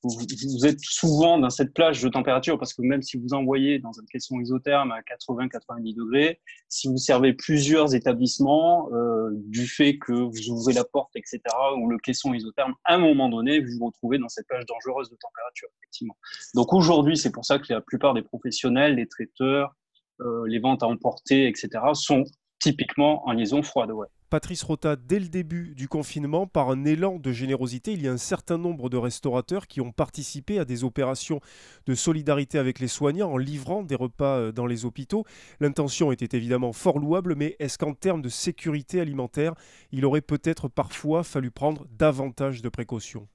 vous, 0.03 0.65
êtes 0.65 0.79
souvent 0.81 1.37
dans 1.37 1.49
cette 1.49 1.73
plage 1.73 2.01
de 2.01 2.09
température 2.09 2.57
parce 2.57 2.73
que 2.73 2.81
même 2.81 3.01
si 3.01 3.17
vous 3.17 3.33
envoyez 3.33 3.79
dans 3.79 3.91
un 3.99 4.05
caisson 4.11 4.39
isotherme 4.39 4.91
à 4.91 5.01
80-90 5.01 5.95
degrés, 5.95 6.41
si 6.67 6.87
vous 6.87 6.97
servez 6.97 7.33
plusieurs 7.33 7.95
établissements, 7.95 8.89
euh, 8.91 9.29
du 9.33 9.65
fait 9.65 9.97
que 9.97 10.11
vous 10.11 10.49
ouvrez 10.49 10.73
la 10.73 10.83
porte, 10.83 11.15
etc., 11.15 11.41
ou 11.77 11.89
le 11.89 11.97
caisson 11.99 12.33
isotherme, 12.33 12.73
à 12.83 12.95
un 12.95 12.97
moment 12.97 13.29
donné, 13.29 13.59
vous 13.61 13.77
vous 13.79 13.85
retrouvez 13.87 14.17
dans 14.17 14.29
cette 14.29 14.47
plage 14.47 14.65
dangereuse 14.65 15.09
de 15.09 15.15
température, 15.15 15.69
effectivement. 15.81 16.17
Donc 16.53 16.73
aujourd'hui, 16.73 17.15
c'est 17.15 17.31
pour 17.31 17.45
ça 17.45 17.59
que 17.59 17.71
la 17.71 17.81
plupart 17.81 18.13
des 18.13 18.23
professionnels, 18.23 18.95
les 18.95 19.07
traiteurs, 19.07 19.73
euh, 20.21 20.43
les 20.47 20.59
ventes 20.59 20.83
à 20.83 20.87
emporter, 20.87 21.47
etc., 21.47 21.69
sont 21.93 22.25
typiquement 22.59 23.27
en 23.27 23.33
liaison 23.33 23.61
froide. 23.61 23.91
Patrice 24.33 24.63
Rota, 24.63 24.95
dès 24.95 25.19
le 25.19 25.27
début 25.27 25.75
du 25.75 25.87
confinement, 25.87 26.47
par 26.47 26.71
un 26.71 26.85
élan 26.85 27.19
de 27.19 27.31
générosité, 27.31 27.91
il 27.91 28.01
y 28.01 28.07
a 28.07 28.11
un 28.11 28.17
certain 28.17 28.57
nombre 28.57 28.89
de 28.89 28.97
restaurateurs 28.97 29.67
qui 29.67 29.79
ont 29.79 29.91
participé 29.91 30.57
à 30.57 30.65
des 30.65 30.83
opérations 30.83 31.39
de 31.85 31.93
solidarité 31.93 32.57
avec 32.57 32.79
les 32.79 32.87
soignants 32.87 33.31
en 33.31 33.37
livrant 33.37 33.83
des 33.83 33.93
repas 33.93 34.39
euh, 34.39 34.51
dans 34.51 34.65
les 34.65 34.85
hôpitaux. 34.85 35.23
L'intention 35.59 36.11
était 36.11 36.35
évidemment 36.35 36.73
fort 36.73 36.97
louable, 36.97 37.35
mais 37.35 37.55
est-ce 37.59 37.77
qu'en 37.77 37.93
termes 37.93 38.23
de 38.23 38.29
sécurité 38.29 38.99
alimentaire, 38.99 39.53
il 39.91 40.03
aurait 40.03 40.21
peut-être 40.21 40.67
parfois 40.67 41.23
fallu 41.23 41.51
prendre 41.51 41.85
davantage 41.91 42.63
de 42.63 42.69
précautions? 42.69 43.27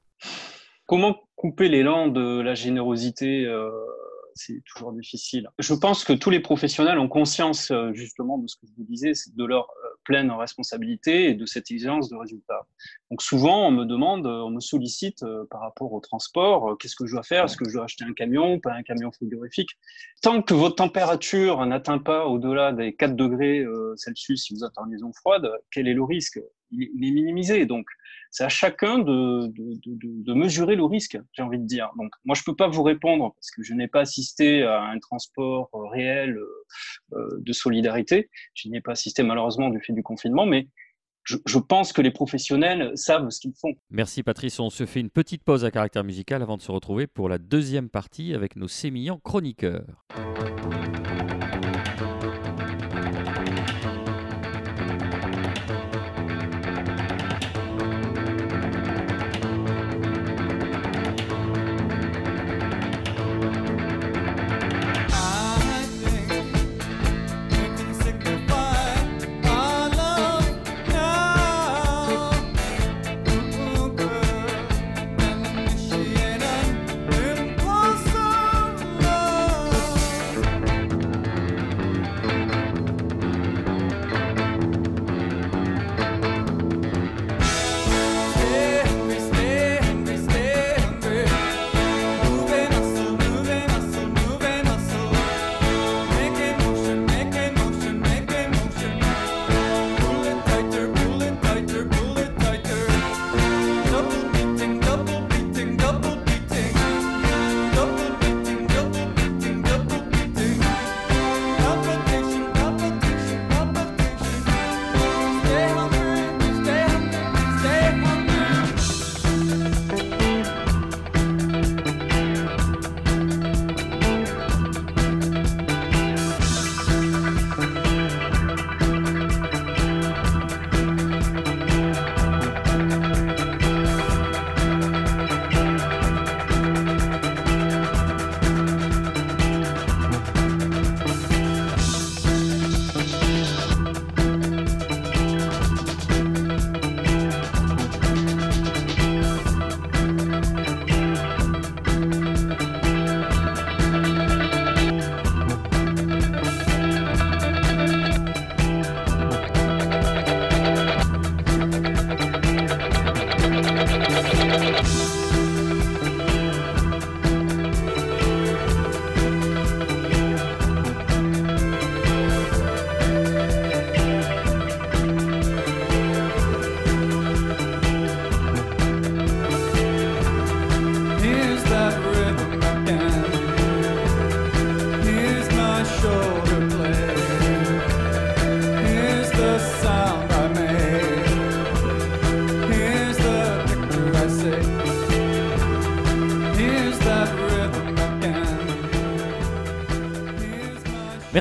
Comment 0.87 1.17
couper 1.37 1.69
l'élan 1.69 2.09
de 2.09 2.41
la 2.41 2.57
générosité 2.57 3.47
euh, 3.47 3.71
c'est 4.35 4.63
toujours 4.65 4.93
difficile. 4.93 5.49
Je 5.59 5.75
pense 5.75 6.05
que 6.05 6.13
tous 6.13 6.31
les 6.31 6.39
professionnels 6.39 6.99
ont 6.99 7.09
conscience 7.09 7.73
euh, 7.73 7.93
justement 7.93 8.39
de 8.39 8.47
ce 8.47 8.55
que 8.55 8.67
je 8.69 8.73
vous 8.77 8.85
disais, 8.85 9.11
de 9.35 9.45
leur 9.45 9.69
pleine 10.09 10.31
responsabilité 10.31 11.31
et 11.31 11.35
de 11.35 11.45
cette 11.45 11.71
exigence 11.71 12.09
de 12.09 12.17
résultat. 12.17 12.67
Donc 13.11 13.21
souvent, 13.21 13.69
on 13.69 13.71
me 13.71 13.85
demande, 13.85 14.27
on 14.27 14.51
me 14.51 14.61
sollicite 14.61 15.23
par 15.51 15.61
rapport 15.61 15.93
au 15.93 16.01
transport, 16.01 16.77
qu'est-ce 16.79 16.97
que 16.97 17.07
je 17.07 17.13
dois 17.13 17.23
faire? 17.23 17.45
Est-ce 17.45 17.59
que 17.59 17.69
je 17.69 17.75
dois 17.75 17.85
acheter 17.85 18.05
un 18.05 18.15
camion, 18.15 18.59
pas 18.59 18.73
un 18.73 18.83
camion 18.83 19.13
frigorifique 19.13 19.69
Tant 20.23 20.41
que 20.41 20.55
votre 20.55 20.77
température 20.77 21.65
n'atteint 21.67 21.99
pas 21.99 22.25
au-delà 22.27 22.73
des 22.73 22.95
4 22.95 23.15
degrés 23.15 23.65
Celsius 23.97 24.45
si 24.45 24.55
vous 24.55 24.65
êtes 24.65 24.77
en 24.77 24.87
liaison 24.87 25.13
froide, 25.13 25.47
quel 25.71 25.87
est 25.87 25.95
le 25.95 26.05
risque? 26.05 26.41
Il 26.71 27.05
est 27.05 27.13
minimisé. 27.13 27.67
Donc, 27.67 27.87
c'est 28.31 28.45
à 28.45 28.49
chacun 28.49 28.99
de, 28.99 29.49
de, 29.49 30.35
mesurer 30.35 30.77
le 30.77 30.85
risque, 30.85 31.19
j'ai 31.33 31.43
envie 31.43 31.59
de 31.59 31.65
dire. 31.65 31.91
Donc, 31.97 32.13
moi, 32.25 32.35
je 32.35 32.43
ne 32.43 32.45
peux 32.45 32.57
pas 32.57 32.69
vous 32.69 32.83
répondre 32.83 33.33
parce 33.35 33.51
que 33.51 33.63
je 33.63 33.75
n'ai 33.75 33.89
pas 33.89 34.01
assisté 34.01 34.63
à 34.63 34.83
un 34.83 34.99
transport 34.99 35.71
euh, 35.75 35.89
réel 35.89 36.37
euh, 36.37 36.47
euh, 37.15 37.29
de 37.41 37.53
solidarité. 37.53 38.31
Je 38.55 38.69
n'y 38.69 38.77
ai 38.77 38.81
pas 38.81 38.93
assisté 38.93 39.23
malheureusement 39.23 39.71
du 39.71 39.81
fait 39.81 39.93
du 39.93 40.03
confinement, 40.03 40.47
mais 40.47 40.69
je, 41.25 41.37
je, 41.47 41.59
pense 41.59 41.93
que 41.93 42.01
les 42.01 42.11
professionnels 42.11 42.93
savent 42.95 43.29
ce 43.31 43.41
qu'ils 43.41 43.55
font. 43.61 43.75
Merci 43.91 44.23
Patrice. 44.23 44.61
On 44.61 44.71
se 44.71 44.87
fait 44.87 45.01
une 45.01 45.11
petite 45.11 45.45
pause 45.45 45.65
à 45.65 45.71
caractère 45.71 46.05
musical 46.05 46.43
avant 46.43 46.57
de 46.57 46.63
se 46.63 46.73
retrouver 46.73 47.07
pour 47.07 47.29
la 47.29 47.39
deuxième 47.39 47.91
partie 47.91 48.35
avec 48.35 48.57
nos 48.57 48.69
sémillants 48.69 49.19
chroniqueurs. 49.19 50.07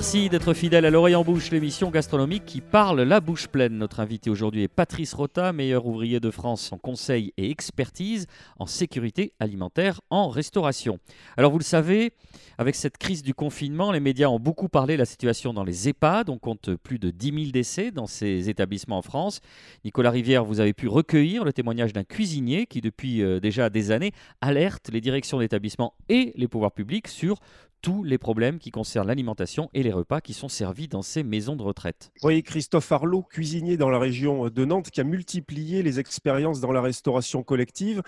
Merci 0.08 0.30
d'être 0.30 0.54
fidèle 0.54 0.86
à 0.86 0.90
l'oreille 0.90 1.16
en 1.16 1.26
bouche, 1.26 1.52
l'émission 1.52 1.90
gastronomique 1.90 2.46
qui 2.46 2.62
parle 2.62 3.02
la 3.02 3.20
bouche 3.20 3.50
pleine. 3.50 3.78
Notre 3.78 4.00
invité 4.00 4.30
aujourd'hui 4.30 4.64
est 4.64 4.70
Patrice 4.70 5.14
Rota, 5.14 5.52
meilleur 5.52 5.86
ouvrier 5.86 6.22
de 6.22 6.32
France 6.32 6.72
en 6.72 6.78
conseil 6.78 7.34
et 7.36 7.52
expertise 7.52 8.26
en 8.58 8.68
sécurité 8.68 9.34
alimentaire 9.42 10.00
en 10.10 10.30
restauration. 10.30 11.00
Alors 11.36 11.52
vous 11.52 11.58
le 11.58 11.66
savez, 11.66 12.14
avec 12.58 12.76
cette 12.76 12.98
crise 12.98 13.22
du 13.22 13.34
confinement, 13.34 13.92
les 13.92 14.00
médias 14.00 14.30
ont 14.30 14.40
beaucoup 14.40 14.70
parlé 14.70 14.94
de 14.94 15.00
la 15.00 15.06
situation 15.06 15.54
dans 15.54 15.66
les 15.66 15.90
EHPAD. 15.90 16.30
On 16.30 16.38
compte 16.38 16.74
plus 16.76 17.00
de 17.00 17.10
10 17.10 17.34
000 17.34 17.52
décès 17.52 17.92
dans 17.92 18.08
ces 18.08 18.48
établissements 18.48 19.00
en 19.00 19.02
France. 19.02 19.42
Nicolas 19.84 20.12
Rivière, 20.12 20.46
vous 20.46 20.62
avez 20.62 20.72
pu 20.72 20.88
recueillir 20.88 21.44
le 21.44 21.52
témoignage 21.52 21.92
d'un 21.92 22.06
cuisinier 22.06 22.66
qui, 22.66 22.80
depuis 22.80 23.22
euh, 23.22 23.42
déjà 23.42 23.70
des 23.70 23.92
années, 23.92 24.14
alerte 24.40 24.90
les 24.90 25.02
directions 25.02 25.40
d'établissement 25.40 25.96
et 26.08 26.32
les 26.38 26.48
pouvoirs 26.48 26.72
publics 26.72 27.10
sur 27.10 27.42
tous 27.82 28.04
les 28.04 28.18
problèmes 28.18 28.60
qui 28.60 28.72
concernent 28.72 29.08
l'alimentation 29.08 29.70
et 29.74 29.84
les 29.84 29.92
repas 29.92 30.22
qui 30.22 30.34
sont 30.34 30.50
servis 30.50 30.88
dans 30.88 31.02
ces 31.02 31.24
maisons 31.24 31.56
de 31.56 31.64
retraite. 31.64 32.12
voyez 32.22 32.44
Christophe 32.44 32.92
Arlot, 32.92 33.24
cuisinier 33.24 33.78
dans 33.78 33.90
la 33.90 34.00
région 34.00 34.50
de 34.50 34.66
Nantes, 34.66 34.90
qui 34.92 35.02
a 35.02 35.04
multiplié 35.04 35.84
les 35.84 36.00
expériences 36.00 36.60
dans 36.60 36.72
la 36.72 36.82
restauration 36.82 37.44
collective, 37.44 38.02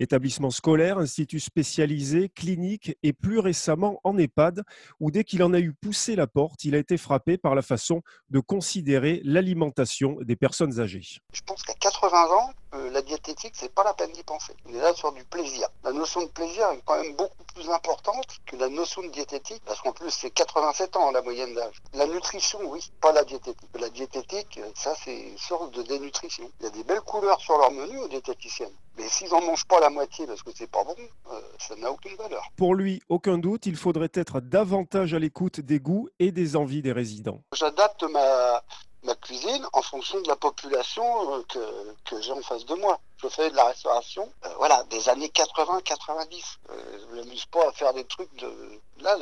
établissement 0.00 0.50
scolaire, 0.50 0.98
institut 0.98 1.40
spécialisé, 1.40 2.28
clinique 2.28 2.96
et 3.02 3.12
plus 3.12 3.38
récemment 3.38 4.00
en 4.04 4.16
EHPAD, 4.16 4.62
où 5.00 5.10
dès 5.10 5.24
qu'il 5.24 5.42
en 5.42 5.52
a 5.52 5.60
eu 5.60 5.72
poussé 5.72 6.16
la 6.16 6.26
porte, 6.26 6.64
il 6.64 6.74
a 6.74 6.78
été 6.78 6.96
frappé 6.96 7.38
par 7.38 7.54
la 7.54 7.62
façon 7.62 8.02
de 8.30 8.40
considérer 8.40 9.20
l'alimentation 9.24 10.16
des 10.22 10.36
personnes 10.36 10.80
âgées. 10.80 11.20
Je 11.32 11.40
pense 11.46 11.62
qu'à 11.62 11.74
80 11.74 12.24
ans, 12.26 12.50
euh, 12.74 12.90
la 12.90 13.02
diététique, 13.02 13.54
c'est 13.56 13.72
pas 13.72 13.84
la 13.84 13.94
peine 13.94 14.12
d'y 14.12 14.22
penser. 14.22 14.54
On 14.66 14.74
est 14.74 14.80
là 14.80 14.92
sur 14.94 15.12
du 15.12 15.24
plaisir. 15.24 15.68
La 15.84 15.92
notion 15.92 16.22
de 16.22 16.28
plaisir 16.28 16.68
est 16.70 16.82
quand 16.84 17.00
même 17.00 17.14
beaucoup 17.14 17.44
plus 17.54 17.68
importante 17.70 18.26
que 18.46 18.56
la 18.56 18.68
notion 18.68 19.02
de 19.02 19.08
diététique, 19.08 19.62
parce 19.64 19.80
qu'en 19.80 19.92
plus, 19.92 20.10
c'est 20.10 20.30
87 20.30 20.96
ans 20.96 21.10
la 21.12 21.22
moyenne 21.22 21.54
d'âge. 21.54 21.80
La 21.94 22.06
nutrition, 22.06 22.58
oui, 22.64 22.90
pas 23.00 23.12
la 23.12 23.24
diététique. 23.24 23.68
La 23.78 23.88
diététique, 23.88 24.60
ça, 24.74 24.94
c'est 25.04 25.16
une 25.16 25.38
sorte 25.38 25.74
de 25.74 25.82
dénutrition. 25.82 26.50
Il 26.60 26.64
y 26.64 26.66
a 26.66 26.70
des 26.70 26.84
belles 26.84 27.00
couleurs 27.00 27.40
sur 27.40 27.56
leur 27.58 27.70
menu 27.70 27.98
aux 27.98 28.08
diététiciennes. 28.08 28.74
Mais 28.98 29.08
s'ils 29.08 29.28
n'en 29.28 29.42
mangent 29.42 29.66
pas 29.66 29.78
la 29.80 29.90
moitié 29.90 30.26
parce 30.26 30.42
que 30.42 30.50
c'est 30.54 30.70
pas 30.70 30.82
bon, 30.82 30.96
euh, 31.30 31.40
ça 31.58 31.76
n'a 31.76 31.90
aucune 31.90 32.16
valeur. 32.16 32.42
Pour 32.56 32.74
lui, 32.74 33.02
aucun 33.08 33.36
doute, 33.36 33.66
il 33.66 33.76
faudrait 33.76 34.10
être 34.14 34.40
davantage 34.40 35.12
à 35.12 35.18
l'écoute 35.18 35.60
des 35.60 35.80
goûts 35.80 36.08
et 36.18 36.32
des 36.32 36.56
envies 36.56 36.82
des 36.82 36.92
résidents. 36.92 37.42
J'adapte 37.54 38.04
ma, 38.04 38.62
ma 39.06 39.14
cuisine 39.14 39.66
en 39.72 39.82
fonction 39.82 40.20
de 40.20 40.28
la 40.28 40.36
population 40.36 41.34
euh, 41.34 41.42
que, 41.48 41.94
que 42.04 42.20
j'ai 42.20 42.32
en 42.32 42.42
face 42.42 42.66
de 42.66 42.74
moi. 42.74 42.98
Je 43.22 43.28
fais 43.28 43.50
de 43.50 43.56
la 43.56 43.64
restauration, 43.64 44.30
euh, 44.44 44.48
voilà, 44.58 44.82
des 44.90 45.08
années 45.08 45.28
80-90. 45.28 46.42
Euh, 46.70 46.98
je 47.00 47.16
ne 47.16 47.22
m'amuse 47.22 47.46
pas 47.46 47.68
à 47.68 47.72
faire 47.72 47.94
des 47.94 48.04
trucs 48.04 48.34
de 48.36 48.80
là 48.98 49.16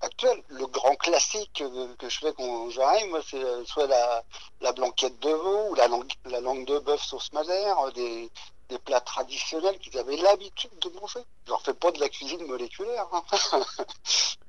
actuels. 0.00 0.42
Le 0.48 0.66
grand 0.66 0.96
classique 0.96 1.62
que 1.98 2.08
je 2.08 2.18
fais 2.18 2.32
quand 2.32 2.70
j'arrive, 2.70 3.10
moi, 3.10 3.20
c'est 3.28 3.64
soit 3.66 3.86
la, 3.86 4.24
la 4.60 4.72
blanquette 4.72 5.18
de 5.20 5.30
veau 5.30 5.70
ou 5.70 5.74
la 5.74 5.88
langue, 5.88 6.10
la 6.24 6.40
langue 6.40 6.64
de 6.64 6.78
bœuf 6.78 7.02
sauce 7.02 7.32
madère, 7.32 7.92
des, 7.92 8.30
des 8.68 8.78
plats 8.78 9.00
traditionnels 9.00 9.78
qu'ils 9.78 9.98
avaient 9.98 10.16
l'habitude 10.16 10.70
de 10.82 10.90
manger. 11.00 11.20
Je 11.44 11.50
leur 11.50 11.62
fais 11.62 11.74
pas 11.74 11.90
de 11.90 12.00
la 12.00 12.08
cuisine 12.08 12.46
moléculaire. 12.46 13.06
Hein. 13.12 13.22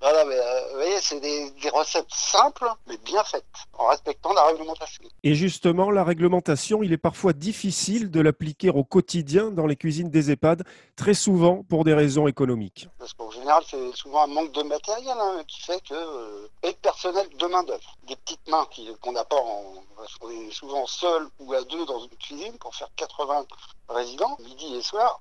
voilà, 0.01 0.25
mais 0.25 0.35
euh, 0.35 0.67
vous 0.69 0.75
voyez, 0.75 0.99
c'est 0.99 1.19
des, 1.19 1.51
recettes 1.73 2.11
simples, 2.11 2.67
mais 2.88 2.97
bien 2.97 3.23
faites, 3.23 3.45
en 3.73 3.88
respectant 3.88 4.33
la 4.33 4.45
réglementation. 4.45 5.03
Et 5.23 5.35
justement, 5.35 5.91
la 5.91 6.03
réglementation, 6.03 6.83
il 6.83 6.91
est 6.91 6.97
parfois 6.97 7.33
difficile 7.33 8.11
de 8.11 8.19
l'appliquer 8.19 8.69
au 8.69 8.83
quotidien 8.83 9.51
dans 9.51 9.67
les 9.67 9.75
cuisines 9.75 10.09
des 10.09 10.31
EHPAD, 10.31 10.63
très 10.95 11.13
souvent 11.13 11.63
pour 11.69 11.85
des 11.85 11.93
raisons 11.93 12.27
économiques. 12.27 12.88
Parce 12.97 13.13
qu'en 13.13 13.31
général, 13.31 13.63
c'est 13.69 13.95
souvent 13.95 14.23
un 14.23 14.27
manque 14.27 14.51
de 14.51 14.63
matériel 14.63 15.15
hein, 15.17 15.43
qui 15.47 15.61
fait 15.61 15.81
que, 15.88 15.93
euh, 15.93 16.49
et 16.63 16.71
de 16.71 16.77
personnel 16.77 17.27
de 17.38 17.45
main-d'œuvre. 17.47 17.97
Des 18.07 18.15
petites 18.17 18.47
mains 18.49 18.67
qu'on 19.01 19.11
n'a 19.13 19.23
pas 19.23 19.38
en. 19.38 19.75
Parce 19.95 20.15
qu'on 20.17 20.29
est 20.29 20.51
souvent 20.51 20.85
seul 20.88 21.27
ou 21.39 21.53
à 21.53 21.63
deux 21.63 21.85
dans 21.85 21.99
une 21.99 22.17
cuisine 22.17 22.57
pour 22.57 22.73
faire 22.73 22.88
80 22.95 23.45
résidents, 23.89 24.09
midi 24.39 24.75
et 24.75 24.82
soir. 24.82 25.20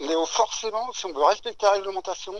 Mais 0.00 0.14
forcément, 0.26 0.92
si 0.92 1.06
on 1.06 1.12
veut 1.12 1.24
respecter 1.24 1.64
la 1.64 1.72
réglementation, 1.72 2.34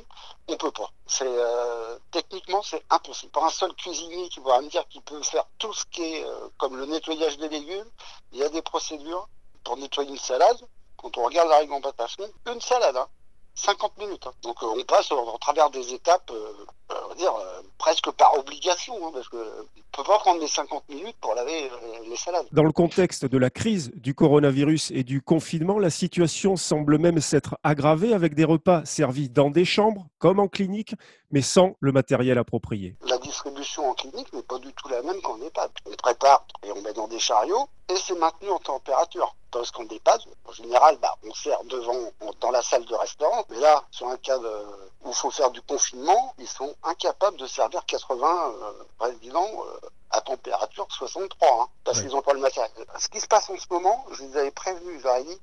on 0.49 0.57
peut 0.57 0.71
pas. 0.71 0.91
C'est 1.07 1.25
euh, 1.27 1.99
techniquement 2.11 2.63
c'est 2.63 2.83
impossible. 2.91 3.33
Pour 3.33 3.45
un 3.45 3.51
seul 3.51 3.73
cuisinier 3.75 4.29
qui 4.29 4.41
va 4.41 4.61
me 4.61 4.69
dire 4.69 4.87
qu'il 4.89 5.01
peut 5.03 5.23
faire 5.23 5.45
tout 5.59 5.73
ce 5.73 5.87
qui 5.87 6.03
est 6.03 6.25
euh, 6.25 6.49
comme 6.59 6.77
le 6.77 6.85
nettoyage 6.85 7.39
des 7.39 7.49
légumes, 7.49 7.91
il 8.33 8.41
y 8.41 8.43
a 8.43 8.51
des 8.51 8.63
procédures 8.63 9.27
pour 9.65 9.77
nettoyer 9.79 10.11
une 10.11 10.19
salade. 10.19 10.59
Quand 10.99 11.17
on 11.17 11.25
regarde 11.25 11.49
la 11.49 11.59
réglementation, 11.59 12.29
une 12.47 12.61
salade, 12.61 12.97
hein, 12.97 13.09
50 13.57 13.99
minutes. 13.99 14.27
Hein. 14.27 14.33
Donc 14.43 14.63
euh, 14.63 14.67
on 14.79 14.85
passe 14.85 15.11
au, 15.11 15.39
travers 15.41 15.71
des 15.71 15.95
étapes, 15.95 16.31
euh, 16.31 16.53
euh, 16.93 16.95
on 17.07 17.09
va 17.09 17.15
dire, 17.15 17.33
presque 17.79 18.11
par 18.13 18.39
obligation, 18.39 18.95
hein, 19.05 19.11
parce 19.13 19.29
qu'on 19.29 19.39
ne 19.39 19.83
peut 19.93 20.05
pas 20.05 20.19
prendre 20.19 20.41
les 20.41 20.47
50 20.47 20.89
minutes 20.89 21.17
pour 21.21 21.35
laver 21.35 21.71
les 22.09 22.17
salades. 22.17 22.47
Dans 22.53 22.63
le 22.63 22.73
contexte 22.73 23.25
de 23.25 23.39
la 23.39 23.51
crise 23.51 23.91
du 23.97 24.15
coronavirus 24.15 24.93
et 24.93 25.03
du 25.03 25.23
confinement, 25.23 25.79
la 25.79 25.91
situation 25.91 26.57
semble 26.57 26.99
même 26.99 27.21
s'être 27.21 27.57
aggravée 27.65 28.13
avec 28.13 28.35
des 28.35 28.45
repas 28.45 28.85
servis 28.85 29.31
dans 29.31 29.51
des 29.51 29.65
chambres, 29.65 30.07
comme 30.19 30.39
en 30.39 30.49
clinique, 30.49 30.95
mais 31.31 31.43
sans 31.43 31.77
le 31.81 31.93
matériel 31.93 32.39
approprié. 32.39 32.97
La 33.09 33.16
distribution 33.37 33.91
en 33.91 33.95
clinique 33.95 34.33
n'est 34.33 34.43
pas 34.43 34.59
du 34.59 34.73
tout 34.73 34.89
la 34.89 35.03
même 35.03 35.21
qu'en 35.21 35.39
EHPAD. 35.43 35.71
On 35.85 35.95
prépare 35.97 36.43
et 36.63 36.73
on 36.73 36.81
met 36.81 36.95
dans 36.95 37.07
des 37.07 37.19
chariots, 37.19 37.69
et 37.89 37.97
c'est 37.97 38.15
maintenu 38.15 38.49
en 38.49 38.59
température 38.59 39.35
parce 39.51 39.71
qu'on 39.71 39.85
dépasse. 39.85 40.23
En 40.47 40.53
général, 40.53 40.97
bah, 41.03 41.15
on 41.23 41.35
sert 41.35 41.63
devant, 41.65 42.11
dans 42.41 42.51
la 42.51 42.63
salle 42.63 42.87
de 42.87 42.95
restaurant. 42.95 43.45
Mais 43.51 43.59
là, 43.59 43.85
sur 43.91 44.09
un 44.09 44.17
cas 44.17 44.39
où 44.39 45.09
il 45.09 45.15
faut 45.15 45.31
faire 45.31 45.51
du 45.51 45.61
confinement, 45.63 46.35
ils 46.39 46.49
sont 46.49 46.75
incapables 46.83 47.37
de 47.37 47.47
servir 47.47 47.85
80 47.85 48.27
euh, 48.27 48.73
résidents 49.01 49.51
euh, 49.67 49.89
à 50.17 50.21
température 50.23 50.87
63, 50.91 51.49
hein, 51.49 51.69
parce 51.85 52.01
qu'ils 52.01 52.11
n'ont 52.11 52.23
pas 52.23 52.33
le 52.33 52.41
matériel. 52.41 52.71
Ce 52.99 53.09
qui 53.09 53.21
se 53.21 53.27
passe 53.27 53.51
en 53.51 53.57
ce 53.57 53.67
moment, 53.71 54.05
je 54.13 54.25
vous 54.25 54.37
avais 54.37 54.51
prévenu, 54.51 54.99
j'aurais 55.03 55.25
dit, 55.25 55.39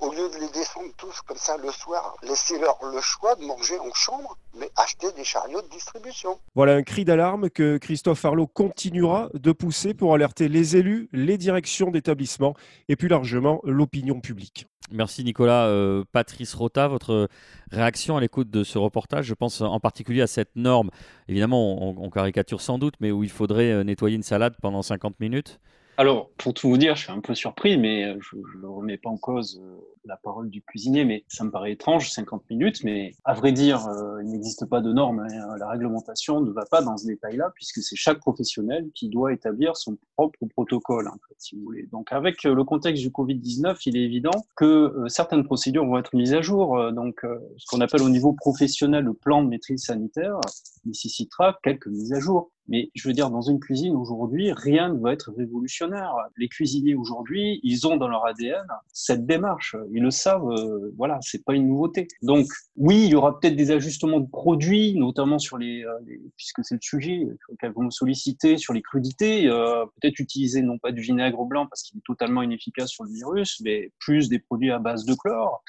au 0.00 0.12
lieu 0.12 0.28
de 0.28 0.38
les 0.38 0.48
descendre 0.50 0.90
tous 0.96 1.22
comme 1.22 1.36
ça 1.36 1.56
le 1.56 1.70
soir, 1.70 2.16
laissez-leur 2.22 2.78
le 2.92 3.00
choix 3.00 3.34
de 3.36 3.44
manger 3.44 3.78
en 3.78 3.92
chambre, 3.94 4.36
mais 4.58 4.70
acheter 4.76 5.10
des 5.12 5.24
chariots 5.24 5.62
de 5.62 5.68
distribution. 5.68 6.38
Voilà 6.54 6.74
un 6.74 6.82
cri 6.82 7.04
d'alarme 7.04 7.48
que 7.48 7.78
Christophe 7.78 8.24
Arlot 8.24 8.46
continuera 8.46 9.28
de 9.32 9.52
pousser 9.52 9.94
pour 9.94 10.12
alerter 10.12 10.48
les 10.48 10.76
élus, 10.76 11.08
les 11.12 11.38
directions 11.38 11.90
d'établissement 11.90 12.54
et 12.88 12.96
plus 12.96 13.08
largement 13.08 13.60
l'opinion 13.64 14.20
publique. 14.20 14.66
Merci 14.92 15.24
Nicolas. 15.24 15.66
Euh, 15.66 16.04
Patrice 16.12 16.54
Rota, 16.54 16.86
votre 16.86 17.28
réaction 17.72 18.16
à 18.16 18.20
l'écoute 18.20 18.50
de 18.50 18.62
ce 18.62 18.78
reportage, 18.78 19.26
je 19.26 19.34
pense 19.34 19.60
en 19.60 19.80
particulier 19.80 20.22
à 20.22 20.28
cette 20.28 20.54
norme, 20.54 20.90
évidemment 21.26 22.00
on, 22.00 22.10
caricature 22.10 22.60
sans 22.60 22.78
doute, 22.78 22.94
mais 23.00 23.10
où 23.10 23.24
il 23.24 23.30
faudrait 23.30 23.72
euh, 23.72 23.82
nettoyer 23.82 24.15
une 24.16 24.22
salade 24.22 24.56
pendant 24.60 24.82
50 24.82 25.20
minutes? 25.20 25.60
Alors, 25.98 26.28
pour 26.36 26.52
tout 26.52 26.68
vous 26.68 26.76
dire, 26.76 26.94
je 26.94 27.04
suis 27.04 27.12
un 27.12 27.20
peu 27.20 27.34
surpris, 27.34 27.78
mais 27.78 28.04
euh, 28.04 28.18
je 28.20 28.36
ne 28.58 28.66
remets 28.66 28.98
pas 28.98 29.08
en 29.08 29.16
cause 29.16 29.62
euh, 29.64 29.78
la 30.04 30.18
parole 30.18 30.50
du 30.50 30.60
cuisinier, 30.60 31.06
mais 31.06 31.24
ça 31.26 31.42
me 31.42 31.50
paraît 31.50 31.72
étrange, 31.72 32.10
50 32.10 32.42
minutes, 32.50 32.84
mais 32.84 33.14
à 33.24 33.32
vrai 33.32 33.52
dire, 33.52 33.86
euh, 33.86 34.22
il 34.22 34.30
n'existe 34.30 34.66
pas 34.66 34.82
de 34.82 34.92
normes. 34.92 35.20
Hein. 35.20 35.56
La 35.58 35.70
réglementation 35.70 36.42
ne 36.42 36.50
va 36.50 36.66
pas 36.66 36.82
dans 36.82 36.98
ce 36.98 37.06
détail-là, 37.06 37.50
puisque 37.54 37.80
c'est 37.80 37.96
chaque 37.96 38.18
professionnel 38.18 38.90
qui 38.94 39.08
doit 39.08 39.32
établir 39.32 39.74
son 39.78 39.96
propre 40.18 40.38
protocole, 40.50 41.08
si 41.38 41.56
vous 41.56 41.62
voulez. 41.62 41.88
Donc, 41.90 42.12
avec 42.12 42.42
le 42.44 42.62
contexte 42.64 43.02
du 43.02 43.08
Covid-19, 43.08 43.78
il 43.86 43.96
est 43.96 44.02
évident 44.04 44.44
que 44.54 44.92
certaines 45.08 45.44
procédures 45.44 45.86
vont 45.86 45.96
être 45.96 46.14
mises 46.14 46.34
à 46.34 46.42
jour. 46.42 46.92
Donc, 46.92 47.22
ce 47.56 47.64
qu'on 47.68 47.80
appelle 47.80 48.02
au 48.02 48.10
niveau 48.10 48.34
professionnel 48.34 49.04
le 49.04 49.14
plan 49.14 49.42
de 49.42 49.48
maîtrise 49.48 49.84
sanitaire 49.84 50.38
nécessitera 50.84 51.58
quelques 51.62 51.86
mises 51.86 52.12
à 52.12 52.20
jour. 52.20 52.50
Mais 52.68 52.90
je 52.94 53.08
veux 53.08 53.14
dire, 53.14 53.30
dans 53.30 53.42
une 53.42 53.60
cuisine 53.60 53.94
aujourd'hui, 53.94 54.52
rien 54.52 54.88
ne 54.88 54.98
va 54.98 55.12
être 55.12 55.32
révolutionnaire. 55.36 56.14
Les 56.36 56.48
cuisiniers 56.48 56.94
aujourd'hui, 56.94 57.60
ils 57.62 57.86
ont 57.86 57.96
dans 57.96 58.08
leur 58.08 58.26
ADN 58.26 58.66
cette 58.92 59.26
démarche. 59.26 59.76
Ils 59.92 60.02
le 60.02 60.10
savent. 60.10 60.48
Euh, 60.50 60.92
voilà, 60.96 61.18
c'est 61.22 61.44
pas 61.44 61.54
une 61.54 61.68
nouveauté. 61.68 62.08
Donc, 62.22 62.46
oui, 62.76 63.04
il 63.04 63.10
y 63.10 63.14
aura 63.14 63.38
peut-être 63.38 63.56
des 63.56 63.70
ajustements 63.70 64.20
de 64.20 64.28
produits, 64.28 64.94
notamment 64.98 65.38
sur 65.38 65.58
les, 65.58 65.84
euh, 65.84 65.92
puisque 66.36 66.64
c'est 66.64 66.74
le 66.74 66.80
sujet 66.82 67.26
auquel 67.48 67.72
vous 67.72 67.82
me 67.82 67.90
sollicitez, 67.90 68.56
sur 68.58 68.72
les 68.72 68.82
crudités. 68.82 69.48
Euh, 69.48 69.84
peut-être 70.00 70.18
utiliser 70.18 70.62
non 70.62 70.78
pas 70.78 70.92
du 70.92 71.00
vinaigre 71.00 71.44
blanc 71.44 71.66
parce 71.66 71.82
qu'il 71.82 71.98
est 71.98 72.04
totalement 72.04 72.42
inefficace 72.42 72.90
sur 72.90 73.04
le 73.04 73.12
virus, 73.12 73.60
mais 73.64 73.92
plus 73.98 74.28
des 74.28 74.38
produits 74.38 74.70
à 74.70 74.78
base 74.78 75.04
de 75.04 75.14
chlore. 75.14 75.62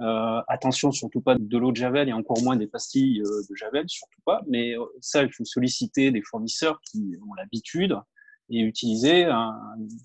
Euh, 0.00 0.40
attention, 0.48 0.90
surtout 0.90 1.20
pas 1.20 1.36
de 1.38 1.58
l'eau 1.58 1.70
de 1.70 1.76
Javel 1.76 2.08
et 2.08 2.12
encore 2.12 2.42
moins 2.42 2.56
des 2.56 2.66
pastilles 2.66 3.20
euh, 3.20 3.42
de 3.48 3.54
Javel, 3.54 3.84
surtout 3.88 4.20
pas. 4.24 4.40
Mais 4.48 4.76
euh, 4.76 4.84
ça, 5.00 5.22
il 5.22 5.32
faut 5.32 5.44
solliciter 5.44 6.10
des 6.10 6.22
fournisseurs 6.22 6.80
qui 6.90 7.16
ont 7.28 7.34
l'habitude 7.34 7.96
et 8.52 8.60
utiliser 8.60 9.24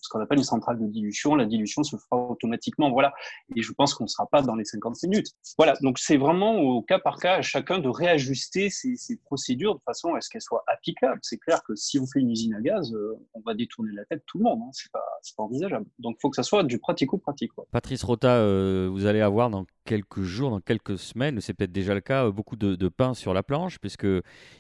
ce 0.01 0.09
qu'on 0.09 0.19
appelle 0.21 0.37
une 0.37 0.43
centrale 0.43 0.79
de 0.79 0.87
dilution. 0.87 1.35
La 1.35 1.45
dilution 1.45 1.83
se 1.83 1.97
fera 1.97 2.29
automatiquement. 2.29 2.91
Voilà. 2.91 3.13
Et 3.55 3.61
je 3.61 3.71
pense 3.73 3.93
qu'on 3.93 4.05
ne 4.05 4.09
sera 4.09 4.25
pas 4.27 4.41
dans 4.41 4.55
les 4.55 4.65
50 4.65 4.95
minutes. 5.03 5.27
Voilà. 5.57 5.73
Donc, 5.81 5.99
c'est 5.99 6.17
vraiment 6.17 6.57
au 6.57 6.81
cas 6.81 6.99
par 6.99 7.19
cas 7.19 7.41
chacun 7.41 7.79
de 7.79 7.89
réajuster 7.89 8.69
ces, 8.69 8.95
procédures 9.25 9.75
de 9.75 9.81
façon 9.85 10.13
à 10.13 10.21
ce 10.21 10.29
qu'elles 10.29 10.41
soient 10.41 10.63
applicables. 10.67 11.19
C'est 11.21 11.37
clair 11.37 11.61
que 11.63 11.75
si 11.75 11.99
on 11.99 12.07
fait 12.07 12.19
une 12.19 12.31
usine 12.31 12.53
à 12.53 12.61
gaz, 12.61 12.93
euh, 12.93 13.17
on 13.33 13.41
va 13.41 13.53
détourner 13.53 13.91
la 13.93 14.05
tête 14.05 14.23
tout 14.25 14.37
le 14.37 14.45
monde. 14.45 14.61
Hein. 14.63 14.69
C'est 14.71 14.91
pas, 14.91 15.03
pas 15.35 15.43
envisageable. 15.43 15.85
Donc, 15.99 16.15
il 16.17 16.21
faut 16.21 16.29
que 16.29 16.35
ça 16.35 16.43
soit 16.43 16.63
du 16.63 16.79
pratico-pratique. 16.79 17.51
Patrice 17.71 18.03
Rota, 18.03 18.35
euh, 18.37 18.89
vous 18.91 19.05
allez 19.05 19.21
avoir 19.21 19.49
dans 19.49 19.65
quelques 19.85 20.21
jours, 20.21 20.51
dans 20.51 20.59
quelques 20.59 20.97
semaines, 20.97 21.39
c'est 21.41 21.53
peut-être 21.53 21.71
déjà 21.71 21.93
le 21.93 22.01
cas, 22.01 22.25
euh, 22.25 22.31
beaucoup 22.31 22.55
de, 22.55 22.75
de, 22.75 22.87
pain 22.89 23.13
sur 23.13 23.33
la 23.33 23.43
planche, 23.43 23.79
puisque 23.79 24.07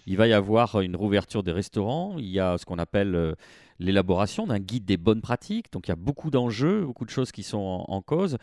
il 0.05 0.17
va 0.17 0.27
y 0.27 0.33
avoir 0.33 0.81
une 0.81 0.95
rouverture 0.95 1.43
des 1.43 1.51
restaurants. 1.51 2.15
Il 2.17 2.27
y 2.29 2.39
a 2.39 2.57
ce 2.57 2.65
qu'on 2.65 2.79
appelle 2.79 3.35
l'élaboration 3.79 4.47
d'un 4.47 4.59
guide 4.59 4.85
des 4.85 4.97
bonnes 4.97 5.21
pratiques. 5.21 5.71
Donc 5.71 5.87
il 5.87 5.91
y 5.91 5.93
a 5.93 5.97
beaucoup 5.97 6.29
d'enjeux, 6.29 6.85
beaucoup 6.85 7.05
de 7.05 7.09
choses 7.09 7.31
qui 7.31 7.43
sont 7.43 7.85
en, 7.87 8.01
cause. 8.01 8.37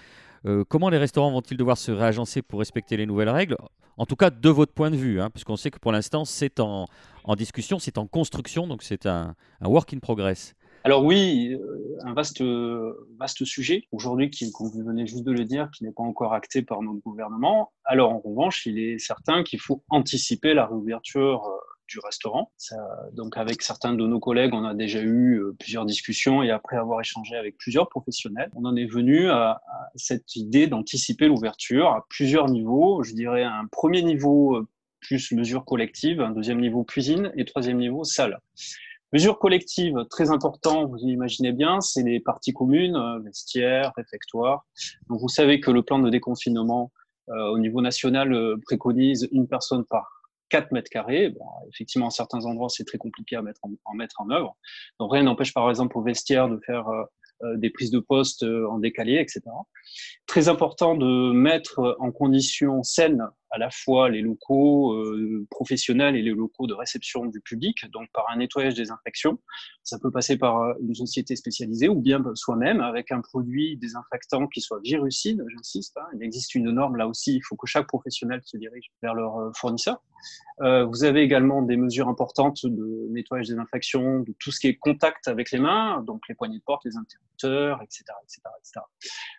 Euh, 0.47 0.65
comment 0.69 0.89
les 0.89 0.99
restaurants 0.99 1.33
vont-ils 1.33 1.57
devoir 1.57 1.79
se 1.79 1.93
réagencer 1.93 2.43
pour 2.43 2.59
respecter 2.59 2.97
les 2.97 3.07
nouvelles 3.07 3.31
règles? 3.31 3.57
En 3.97 4.07
tout 4.07 4.17
cas, 4.17 4.31
de 4.31 4.49
votre 4.49 4.73
point 4.73 4.91
de 4.91 4.97
vue, 4.97 5.21
hein, 5.21 5.31
puisqu'on 5.31 5.57
sait 5.57 5.71
que 5.71 5.79
pour 5.79 5.93
l'instant, 5.93 6.25
c'est 6.25 6.59
en, 6.59 6.87
discussion, 7.37 7.79
c'est 7.79 7.97
en 7.97 8.07
construction, 8.07 8.67
donc 8.67 8.83
c'est 8.83 9.07
un, 9.07 9.35
work 9.63 9.95
in 9.95 9.99
progress. 10.01 10.55
Alors 10.83 11.03
oui, 11.03 11.55
euh, 11.55 11.97
un 12.03 12.13
vaste, 12.13 12.43
vaste 13.19 13.45
sujet 13.45 13.85
aujourd'hui, 13.91 14.31
comme 14.53 14.69
vous 14.69 14.85
venez 14.85 15.07
juste 15.07 15.25
de 15.25 15.33
le 15.33 15.45
dire, 15.45 15.71
qui 15.71 15.85
n'est 15.85 15.93
pas 15.93 16.03
encore 16.03 16.35
acté 16.35 16.61
par 16.61 16.83
notre 16.83 17.01
gouvernement. 17.01 17.73
Alors 17.85 18.13
en 18.13 18.19
revanche, 18.19 18.67
il 18.67 18.79
est 18.79 18.99
certain 18.99 19.45
qu'il 19.45 19.61
faut 19.61 19.83
anticiper 19.89 20.53
la 20.53 20.67
réouverture 20.67 21.47
euh, 21.47 21.74
du 21.89 21.99
restaurant. 21.99 22.53
donc 23.13 23.37
avec 23.37 23.63
certains 23.63 23.95
de 23.95 24.07
nos 24.07 24.21
collègues, 24.21 24.55
on 24.55 24.65
a 24.65 24.75
déjà 24.75 25.01
eu 25.01 25.39
euh, 25.39 25.55
plusieurs 25.59 25.85
discussions 25.85 26.43
et 26.43 26.51
après 26.51 26.77
avoir 26.77 27.01
échangé 27.01 27.37
avec 27.37 27.57
plusieurs 27.59 27.89
professionnels, 27.89 28.51
on 28.55 28.65
en 28.65 28.77
est 28.77 28.87
venu 28.87 29.29
à, 29.29 29.61
cette 29.97 30.37
idée 30.37 30.67
d'anticiper 30.67 31.27
l'ouverture 31.27 31.89
à 31.89 32.07
plusieurs 32.09 32.49
niveaux. 32.49 33.03
Je 33.03 33.15
dirais 33.15 33.45
un 33.45 33.67
premier 33.71 34.03
niveau 34.03 34.57
euh, 34.57 34.67
plus 35.01 35.33
mesure 35.33 35.65
collective, 35.65 36.21
un 36.21 36.31
deuxième 36.31 36.61
niveau 36.61 36.85
cuisine 36.85 37.33
et 37.37 37.45
troisième 37.45 37.79
niveau 37.79 38.05
salle. 38.05 38.41
Mesure 39.13 39.39
collective, 39.39 39.97
très 40.11 40.31
important, 40.31 40.87
vous 40.87 40.99
imaginez 40.99 41.53
bien, 41.53 41.81
c'est 41.81 42.03
les 42.03 42.19
parties 42.19 42.53
communes, 42.53 42.97
euh, 42.97 43.21
vestiaires, 43.21 43.93
réfectoires. 43.97 44.67
Donc 45.09 45.21
vous 45.21 45.29
savez 45.29 45.61
que 45.61 45.71
le 45.71 45.83
plan 45.83 45.99
de 45.99 46.11
déconfinement 46.11 46.91
au 47.27 47.59
niveau 47.59 47.81
national 47.81 48.59
préconise 48.67 49.31
une 49.33 49.49
personne 49.49 49.87
par 49.87 50.24
4 50.55 50.71
mètres 50.71 50.89
carrés. 50.89 51.31
Bon, 51.31 51.45
effectivement, 51.73 52.07
à 52.07 52.11
certains 52.11 52.45
endroits, 52.45 52.69
c'est 52.69 52.85
très 52.85 52.99
compliqué 52.99 53.35
à 53.35 53.43
mettre 53.43 53.61
en, 53.65 53.95
mettre 53.95 54.21
en 54.21 54.31
œuvre. 54.31 54.57
Donc, 55.01 55.13
rien 55.13 55.25
n'empêche, 55.25 55.53
par 55.53 55.69
exemple, 55.69 55.99
au 55.99 56.03
vestiaire 56.03 56.49
de 56.49 56.61
faire 56.65 56.87
euh, 56.89 57.03
euh, 57.43 57.57
des 57.57 57.71
prises 57.71 57.91
de 57.91 57.99
poste 57.99 58.45
euh, 58.45 58.69
en 58.71 58.79
décalé, 58.79 59.15
etc. 59.15 59.43
Très 60.27 60.49
important 60.49 60.97
de 60.97 61.33
mettre 61.33 61.97
en 61.99 62.13
condition 62.13 62.85
saine 62.85 63.27
à 63.55 63.59
la 63.59 63.71
fois 63.71 64.11
les 64.11 64.21
locaux 64.21 64.97
professionnels 65.51 66.17
et 66.17 66.23
les 66.23 66.33
locaux 66.33 66.67
de 66.67 66.75
réception 66.75 67.27
du 67.27 67.41
public, 67.41 67.85
donc 67.93 68.09
par 68.13 68.27
un 68.31 68.37
nettoyage 68.37 68.75
des 68.75 68.91
infections. 68.91 69.39
Ça 69.83 69.99
peut 69.99 70.11
passer 70.11 70.37
par 70.37 70.75
une 70.81 70.95
société 70.95 71.37
spécialisée 71.37 71.89
ou 71.89 72.01
bien 72.01 72.23
soi-même 72.35 72.81
avec 72.81 73.13
un 73.13 73.21
produit 73.21 73.77
désinfectant 73.77 74.47
qui 74.49 74.61
soit 74.61 74.81
virucide, 74.83 75.45
j'insiste. 75.49 75.97
Hein. 75.97 76.07
Il 76.17 76.23
existe 76.25 76.55
une 76.55 76.71
norme 76.71 76.97
là 76.97 77.07
aussi, 77.07 77.37
il 77.37 77.43
faut 77.43 77.57
que 77.57 77.67
chaque 77.67 77.87
professionnel 77.87 78.41
se 78.45 78.57
dirige 78.57 78.91
vers 79.03 79.15
leur 79.15 79.51
fournisseur. 79.57 80.03
Euh, 80.61 80.85
vous 80.85 81.05
avez 81.05 81.23
également 81.23 81.63
des 81.63 81.77
mesures 81.77 82.09
importantes 82.09 82.65
de 82.65 83.09
nettoyage 83.11 83.49
des 83.49 83.59
infections, 83.59 84.21
de 84.21 84.35
tout 84.39 84.53
ce 84.53 84.61
qui 84.61 84.69
est 84.69 84.77
contact 84.77 85.27
avec 85.27 85.51
les 85.51 85.59
mains, 85.59 86.03
donc 86.07 86.23
les 86.29 86.35
poignées 86.35 86.59
de 86.59 86.63
porte, 86.63 86.85
les 86.85 86.97
interrupteurs, 86.97 87.83
etc., 87.83 88.05
etc., 88.23 88.41
etc. 88.61 88.81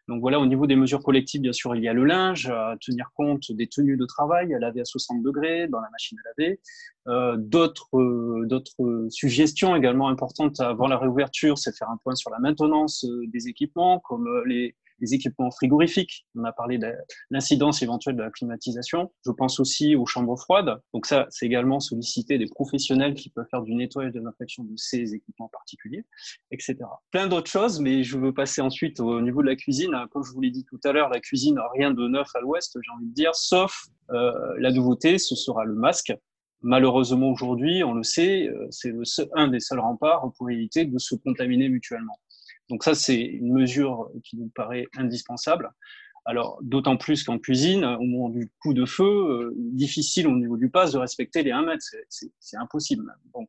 Donc 0.09 0.19
voilà, 0.19 0.39
au 0.39 0.45
niveau 0.45 0.67
des 0.67 0.75
mesures 0.75 1.01
collectives, 1.01 1.41
bien 1.41 1.53
sûr, 1.53 1.75
il 1.75 1.83
y 1.83 1.87
a 1.87 1.93
le 1.93 2.03
linge, 2.03 2.49
à 2.49 2.75
tenir 2.81 3.11
compte 3.15 3.51
des 3.51 3.67
tenues 3.67 3.97
de 3.97 4.04
travail, 4.05 4.53
à 4.53 4.59
laver 4.59 4.81
à 4.81 4.85
60 4.85 5.21
degrés 5.21 5.67
dans 5.67 5.79
la 5.79 5.89
machine 5.91 6.17
à 6.23 6.29
laver. 6.29 6.59
Euh, 7.07 7.35
d'autres, 7.37 7.97
euh, 7.97 8.45
d'autres 8.45 9.07
suggestions 9.09 9.75
également 9.75 10.09
importantes 10.09 10.59
avant 10.59 10.87
la 10.87 10.97
réouverture, 10.97 11.57
c'est 11.57 11.75
faire 11.75 11.89
un 11.89 11.97
point 11.97 12.15
sur 12.15 12.31
la 12.31 12.39
maintenance 12.39 13.05
des 13.27 13.47
équipements, 13.47 13.99
comme 13.99 14.27
les, 14.45 14.75
les 14.99 15.13
équipements 15.13 15.51
frigorifiques. 15.51 16.25
On 16.35 16.43
a 16.43 16.51
parlé 16.51 16.77
de 16.77 16.93
l'incidence 17.29 17.81
éventuelle 17.81 18.15
de 18.15 18.23
la 18.23 18.31
climatisation. 18.31 19.11
Je 19.25 19.31
pense 19.31 19.59
aussi 19.59 19.95
aux 19.95 20.05
chambres 20.05 20.37
froides. 20.37 20.79
Donc 20.93 21.05
ça, 21.05 21.27
c'est 21.29 21.45
également 21.45 21.79
solliciter 21.79 22.37
des 22.37 22.47
professionnels 22.47 23.13
qui 23.13 23.29
peuvent 23.29 23.47
faire 23.49 23.61
du 23.61 23.73
nettoyage 23.75 24.13
de 24.13 24.19
l'infection 24.19 24.63
de 24.63 24.73
ces 24.75 25.13
équipements 25.13 25.49
particuliers, 25.49 26.05
etc. 26.51 26.77
Plein 27.11 27.27
d'autres 27.27 27.49
choses, 27.49 27.79
mais 27.79 28.03
je 28.03 28.17
veux 28.17 28.33
passer 28.33 28.61
ensuite 28.61 28.99
au 28.99 29.21
niveau 29.21 29.41
de 29.41 29.47
la 29.47 29.55
cuisine. 29.55 29.91
Comme 30.11 30.23
je 30.23 30.31
vous 30.31 30.41
l'ai 30.41 30.51
dit 30.51 30.65
tout 30.65 30.79
à 30.83 30.91
l'heure, 30.91 31.09
la 31.09 31.19
cuisine 31.19 31.55
n'a 31.55 31.67
rien 31.73 31.91
de 31.91 32.07
neuf 32.07 32.27
à 32.35 32.39
l'ouest, 32.39 32.77
j'ai 32.81 32.91
envie 32.91 33.07
de 33.07 33.13
dire, 33.13 33.35
sauf 33.35 33.85
euh, 34.11 34.31
la 34.59 34.71
nouveauté, 34.71 35.17
ce 35.17 35.35
sera 35.35 35.65
le 35.65 35.73
masque. 35.73 36.13
Malheureusement, 36.61 37.29
aujourd'hui, 37.29 37.83
on 37.83 37.93
le 37.93 38.03
sait, 38.03 38.47
euh, 38.47 38.67
c'est 38.71 39.29
un 39.35 39.49
des 39.49 39.59
seuls 39.59 39.79
remparts 39.79 40.31
pour 40.37 40.49
éviter 40.49 40.85
de 40.85 40.97
se 40.97 41.15
contaminer 41.15 41.69
mutuellement. 41.69 42.17
Donc 42.69 42.83
ça, 42.83 42.95
c'est 42.95 43.19
une 43.19 43.53
mesure 43.53 44.09
qui 44.23 44.37
nous 44.37 44.49
paraît 44.49 44.87
indispensable. 44.97 45.71
Alors, 46.25 46.57
d'autant 46.63 46.97
plus 46.97 47.23
qu'en 47.23 47.37
cuisine, 47.37 47.85
au 47.85 48.03
moment 48.03 48.29
du 48.29 48.49
coup 48.59 48.73
de 48.73 48.85
feu, 48.85 49.03
euh, 49.03 49.53
difficile 49.55 50.27
au 50.27 50.35
niveau 50.35 50.57
du 50.57 50.69
pass 50.69 50.91
de 50.91 50.97
respecter 50.97 51.43
les 51.43 51.51
1 51.51 51.61
mètre. 51.61 51.85
C'est 52.09 52.57
impossible. 52.57 53.15
Donc, 53.33 53.47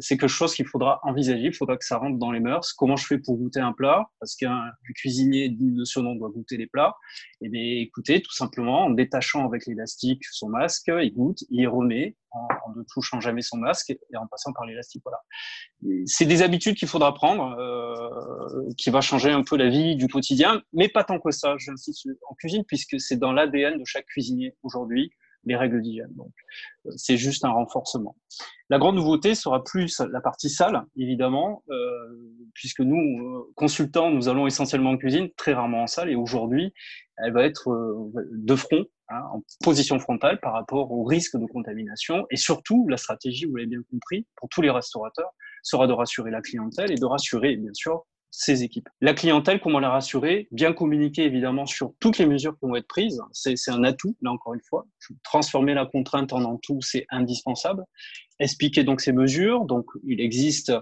c'est 0.00 0.16
quelque 0.16 0.28
chose 0.28 0.54
qu'il 0.54 0.66
faudra 0.66 1.00
envisager. 1.02 1.46
Il 1.46 1.54
faudra 1.54 1.76
que 1.76 1.84
ça 1.84 1.98
rentre 1.98 2.18
dans 2.18 2.30
les 2.30 2.40
mœurs. 2.40 2.72
Comment 2.72 2.96
je 2.96 3.06
fais 3.06 3.18
pour 3.18 3.36
goûter 3.36 3.60
un 3.60 3.72
plat? 3.72 4.06
Parce 4.20 4.36
qu'un 4.36 4.70
cuisinier 4.94 5.48
digne 5.48 5.74
de 5.74 5.84
ce 5.84 6.00
nom 6.00 6.14
doit 6.14 6.30
goûter 6.30 6.56
les 6.56 6.66
plats. 6.66 6.96
Et 7.40 7.46
eh 7.46 7.48
bien, 7.48 7.62
écoutez, 7.80 8.22
tout 8.22 8.32
simplement, 8.32 8.84
en 8.84 8.90
détachant 8.90 9.46
avec 9.46 9.66
l'élastique 9.66 10.24
son 10.30 10.48
masque, 10.48 10.90
il 11.02 11.12
goûte, 11.14 11.38
il 11.50 11.66
remet, 11.68 12.16
en, 12.30 12.48
ne 12.76 12.82
touchant 12.84 13.20
jamais 13.20 13.42
son 13.42 13.58
masque 13.58 13.90
et 13.90 14.16
en 14.16 14.26
passant 14.26 14.52
par 14.52 14.64
l'élastique. 14.66 15.02
Voilà. 15.04 15.20
C'est 16.06 16.26
des 16.26 16.42
habitudes 16.42 16.76
qu'il 16.76 16.88
faudra 16.88 17.14
prendre, 17.14 17.56
euh, 17.58 18.70
qui 18.78 18.90
va 18.90 19.00
changer 19.00 19.30
un 19.30 19.42
peu 19.42 19.56
la 19.56 19.68
vie 19.68 19.96
du 19.96 20.08
quotidien, 20.08 20.62
mais 20.72 20.88
pas 20.88 21.04
tant 21.04 21.18
que 21.18 21.30
ça, 21.30 21.56
j'insiste, 21.58 22.08
en 22.28 22.34
cuisine, 22.34 22.64
puisque 22.66 23.00
c'est 23.00 23.16
dans 23.16 23.32
l'ADN 23.32 23.78
de 23.78 23.84
chaque 23.84 24.06
cuisinier 24.06 24.56
aujourd'hui 24.62 25.12
les 25.44 25.56
règles 25.56 25.80
d'hygiène. 25.82 26.12
Donc, 26.14 26.32
euh, 26.86 26.90
c'est 26.96 27.16
juste 27.16 27.44
un 27.44 27.50
renforcement. 27.50 28.16
La 28.68 28.78
grande 28.78 28.96
nouveauté 28.96 29.34
sera 29.34 29.62
plus 29.64 30.00
la 30.00 30.20
partie 30.20 30.48
salle, 30.48 30.84
évidemment, 30.96 31.62
euh, 31.70 32.46
puisque 32.54 32.80
nous, 32.80 32.96
euh, 32.96 33.52
consultants, 33.54 34.10
nous 34.10 34.28
allons 34.28 34.46
essentiellement 34.46 34.90
en 34.90 34.96
cuisine, 34.96 35.28
très 35.36 35.52
rarement 35.52 35.82
en 35.82 35.86
salle, 35.86 36.10
et 36.10 36.14
aujourd'hui, 36.14 36.72
elle 37.18 37.32
va 37.32 37.44
être 37.44 38.10
de 38.14 38.56
front, 38.56 38.84
hein, 39.10 39.22
en 39.32 39.42
position 39.62 39.98
frontale 39.98 40.40
par 40.40 40.54
rapport 40.54 40.90
au 40.90 41.04
risque 41.04 41.36
de 41.36 41.46
contamination, 41.46 42.26
et 42.30 42.36
surtout, 42.36 42.86
la 42.88 42.96
stratégie, 42.96 43.44
vous 43.44 43.56
l'avez 43.56 43.68
bien 43.68 43.82
compris, 43.90 44.26
pour 44.36 44.48
tous 44.48 44.62
les 44.62 44.70
restaurateurs, 44.70 45.30
sera 45.62 45.86
de 45.86 45.92
rassurer 45.92 46.30
la 46.30 46.40
clientèle 46.40 46.90
et 46.90 46.96
de 46.96 47.04
rassurer, 47.04 47.56
bien 47.56 47.72
sûr, 47.74 48.04
ces 48.32 48.64
équipes. 48.64 48.88
La 49.00 49.14
clientèle, 49.14 49.60
comment 49.60 49.78
la 49.78 49.90
rassurer? 49.90 50.48
Bien 50.50 50.72
communiquer 50.72 51.24
évidemment 51.24 51.66
sur 51.66 51.92
toutes 52.00 52.18
les 52.18 52.26
mesures 52.26 52.58
qui 52.58 52.66
vont 52.66 52.74
être 52.74 52.88
prises. 52.88 53.22
C'est 53.32 53.54
un 53.68 53.84
atout, 53.84 54.16
là 54.22 54.32
encore 54.32 54.54
une 54.54 54.62
fois. 54.62 54.86
Transformer 55.22 55.74
la 55.74 55.86
contrainte 55.86 56.32
en 56.32 56.56
atout, 56.56 56.80
c'est 56.80 57.06
indispensable. 57.10 57.84
Expliquer 58.40 58.82
donc 58.82 59.02
ces 59.02 59.12
mesures. 59.12 59.66
Donc 59.66 59.86
il 60.04 60.20
existe 60.20 60.72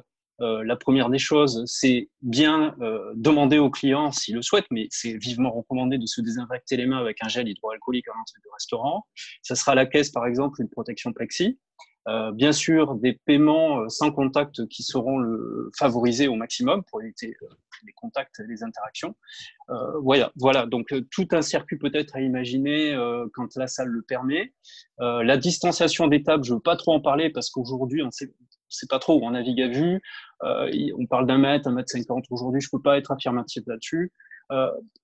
euh, 0.40 0.64
la 0.64 0.76
première 0.76 1.10
des 1.10 1.18
choses, 1.18 1.62
c'est 1.66 2.08
bien 2.22 2.74
euh, 2.80 3.12
demander 3.14 3.58
aux 3.58 3.68
clients 3.68 4.10
s'ils 4.10 4.36
le 4.36 4.42
souhaitent, 4.42 4.70
mais 4.70 4.86
c'est 4.90 5.12
vivement 5.18 5.50
recommandé 5.50 5.98
de 5.98 6.06
se 6.06 6.22
désinfecter 6.22 6.78
les 6.78 6.86
mains 6.86 6.98
avec 6.98 7.18
un 7.20 7.28
gel 7.28 7.46
hydroalcoolique 7.46 8.08
à 8.08 8.12
l'entrée 8.16 8.40
du 8.42 8.48
restaurant. 8.50 9.04
Ça 9.42 9.54
sera 9.54 9.72
à 9.72 9.74
la 9.74 9.84
caisse, 9.84 10.10
par 10.10 10.24
exemple, 10.24 10.62
une 10.62 10.70
protection 10.70 11.12
plexi. 11.12 11.58
Euh, 12.08 12.32
bien 12.32 12.52
sûr, 12.52 12.94
des 12.94 13.20
paiements 13.26 13.80
euh, 13.80 13.88
sans 13.88 14.10
contact 14.10 14.66
qui 14.68 14.82
seront 14.82 15.18
le, 15.18 15.70
favorisés 15.78 16.28
au 16.28 16.34
maximum 16.34 16.82
pour 16.84 17.02
éviter 17.02 17.36
euh, 17.42 17.46
les 17.84 17.92
contacts 17.92 18.40
les 18.48 18.62
interactions. 18.62 19.14
voilà, 20.02 20.32
voilà, 20.36 20.66
donc 20.66 20.92
tout 21.10 21.28
un 21.30 21.40
circuit 21.40 21.78
peut-être 21.78 22.16
à 22.16 22.20
imaginer 22.20 22.94
quand 23.32 23.56
la 23.56 23.66
salle 23.68 23.88
le 23.88 24.02
permet. 24.02 24.52
la 24.98 25.36
distanciation 25.38 26.06
des 26.06 26.22
tables, 26.22 26.44
je 26.44 26.50
ne 26.50 26.56
veux 26.56 26.62
pas 26.62 26.76
trop 26.76 26.92
en 26.92 27.00
parler 27.00 27.30
parce 27.30 27.48
qu'aujourd'hui, 27.48 28.02
on 28.02 28.06
ne 28.06 28.10
sait 28.10 28.86
pas 28.86 28.98
trop 28.98 29.18
on 29.22 29.30
navigue 29.30 29.62
à 29.62 29.68
vue. 29.68 30.02
on 30.42 31.06
parle 31.06 31.26
d'un 31.26 31.38
mètre, 31.38 31.68
un 31.68 31.72
mètre 31.72 31.90
cinquante 31.90 32.26
aujourd'hui, 32.28 32.60
je 32.60 32.68
ne 32.70 32.78
peux 32.78 32.82
pas 32.82 32.98
être 32.98 33.12
affirmatif 33.12 33.62
là-dessus. 33.66 34.12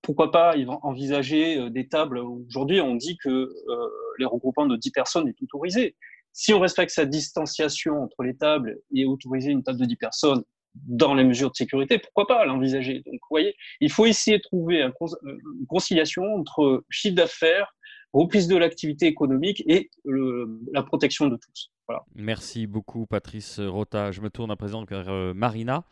pourquoi 0.03 0.31
pas 0.31 0.53
envisager 0.83 1.71
des 1.71 1.87
tables 1.87 2.19
Aujourd'hui, 2.19 2.79
on 2.79 2.93
dit 2.93 3.17
que 3.17 3.49
les 4.19 4.25
regroupements 4.25 4.67
de 4.67 4.75
10 4.75 4.91
personnes 4.91 5.27
est 5.27 5.41
autorisé. 5.41 5.95
Si 6.33 6.53
on 6.53 6.59
respecte 6.59 6.91
sa 6.91 7.05
distanciation 7.05 8.01
entre 8.01 8.23
les 8.23 8.35
tables 8.35 8.77
et 8.93 9.05
autoriser 9.05 9.51
une 9.51 9.63
table 9.63 9.79
de 9.79 9.85
10 9.85 9.95
personnes 9.95 10.43
dans 10.75 11.15
les 11.15 11.23
mesures 11.23 11.49
de 11.49 11.55
sécurité, 11.55 11.97
pourquoi 11.97 12.27
pas 12.27 12.45
l'envisager? 12.45 13.01
Donc, 13.05 13.13
vous 13.13 13.27
voyez, 13.29 13.55
il 13.81 13.91
faut 13.91 14.05
essayer 14.05 14.37
de 14.37 14.43
trouver 14.43 14.81
une 14.81 15.67
conciliation 15.67 16.23
entre 16.35 16.85
chiffre 16.89 17.15
d'affaires, 17.15 17.73
reprise 18.13 18.47
de 18.47 18.55
l'activité 18.55 19.07
économique 19.07 19.63
et 19.67 19.89
la 20.05 20.83
protection 20.83 21.27
de 21.27 21.37
tous. 21.37 21.71
Voilà. 21.87 22.03
Merci 22.15 22.67
beaucoup, 22.67 23.05
Patrice 23.05 23.59
Rota. 23.59 24.11
Je 24.11 24.21
me 24.21 24.29
tourne 24.29 24.51
à 24.51 24.55
présent 24.55 24.83
vers 24.83 25.09
euh, 25.09 25.33
Marina. 25.33 25.85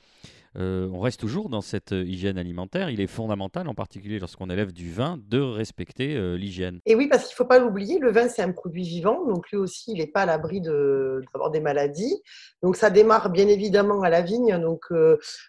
Euh, 0.57 0.89
on 0.93 0.99
reste 0.99 1.19
toujours 1.19 1.49
dans 1.49 1.61
cette 1.61 1.91
euh, 1.91 2.03
hygiène 2.03 2.37
alimentaire. 2.37 2.89
Il 2.89 3.01
est 3.01 3.07
fondamental, 3.07 3.67
en 3.67 3.73
particulier 3.73 4.19
lorsqu'on 4.19 4.49
élève 4.49 4.71
du 4.71 4.91
vin, 4.91 5.19
de 5.27 5.39
respecter 5.39 6.15
euh, 6.15 6.37
l'hygiène. 6.37 6.79
Et 6.85 6.95
oui, 6.95 7.07
parce 7.07 7.23
qu'il 7.23 7.33
ne 7.33 7.37
faut 7.37 7.45
pas 7.45 7.59
l'oublier, 7.59 7.99
le 7.99 8.11
vin, 8.11 8.29
c'est 8.29 8.41
un 8.41 8.51
produit 8.51 8.83
vivant, 8.83 9.25
donc 9.25 9.49
lui 9.51 9.57
aussi, 9.57 9.91
il 9.91 9.97
n'est 9.97 10.07
pas 10.07 10.21
à 10.21 10.25
l'abri 10.25 10.61
d'avoir 10.61 11.51
des 11.51 11.59
maladies. 11.59 12.21
Donc 12.63 12.77
ça 12.77 12.89
démarre 12.89 13.29
bien 13.29 13.47
évidemment 13.47 14.01
à 14.01 14.09
la 14.09 14.21
vigne. 14.21 14.57
Donc 14.59 14.85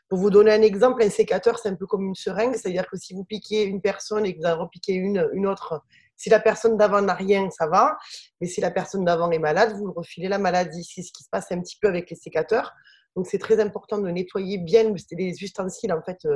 pour 0.08 0.18
vous 0.18 0.30
donner 0.30 0.52
un 0.52 0.62
exemple, 0.62 1.02
un 1.02 1.10
sécateur, 1.10 1.58
c'est 1.58 1.68
un 1.68 1.74
peu 1.74 1.86
comme 1.86 2.04
une 2.04 2.14
seringue, 2.14 2.54
c'est-à-dire 2.54 2.86
que 2.88 2.96
si 2.96 3.14
vous 3.14 3.24
piquez 3.24 3.64
une 3.64 3.80
personne 3.80 4.26
et 4.26 4.34
que 4.34 4.40
vous 4.40 4.46
en 4.46 4.58
repiquez 4.58 4.94
une, 4.94 5.28
une 5.32 5.46
autre, 5.46 5.82
si 6.16 6.30
la 6.30 6.40
personne 6.40 6.76
d'avant 6.76 7.02
n'a 7.02 7.14
rien, 7.14 7.48
ça 7.50 7.66
va. 7.66 7.96
Mais 8.40 8.46
si 8.46 8.60
la 8.60 8.70
personne 8.70 9.04
d'avant 9.04 9.30
est 9.30 9.38
malade, 9.38 9.72
vous 9.76 9.92
refilez 9.92 10.28
la 10.28 10.38
maladie. 10.38 10.82
C'est 10.84 11.02
ce 11.02 11.12
qui 11.12 11.22
se 11.22 11.28
passe 11.30 11.52
un 11.52 11.60
petit 11.60 11.76
peu 11.80 11.88
avec 11.88 12.10
les 12.10 12.16
sécateurs. 12.16 12.72
Donc 13.16 13.26
c'est 13.26 13.38
très 13.38 13.58
important 13.60 13.98
de 13.98 14.08
nettoyer 14.10 14.58
bien 14.58 14.92
les 15.12 15.42
ustensiles 15.42 15.92
en 15.92 16.02
fait 16.02 16.26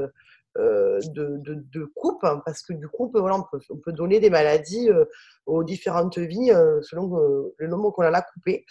euh, 0.58 0.98
euh, 1.16 1.36
de, 1.38 1.84
coupe 1.94 2.24
hein, 2.24 2.42
parce 2.44 2.62
que 2.62 2.72
du 2.72 2.88
coup 2.88 3.12
on 3.14 3.76
peut, 3.76 3.92
donner 3.92 4.18
des 4.18 4.30
maladies 4.30 4.90
euh, 4.90 5.04
aux 5.46 5.62
différentes 5.62 6.18
vignes 6.18 6.56
selon 6.82 7.16
le 7.56 7.66
nombre 7.68 7.92
qu'on 7.92 8.02
a 8.02 8.10
a 8.10 8.22
coupé. 8.22 8.64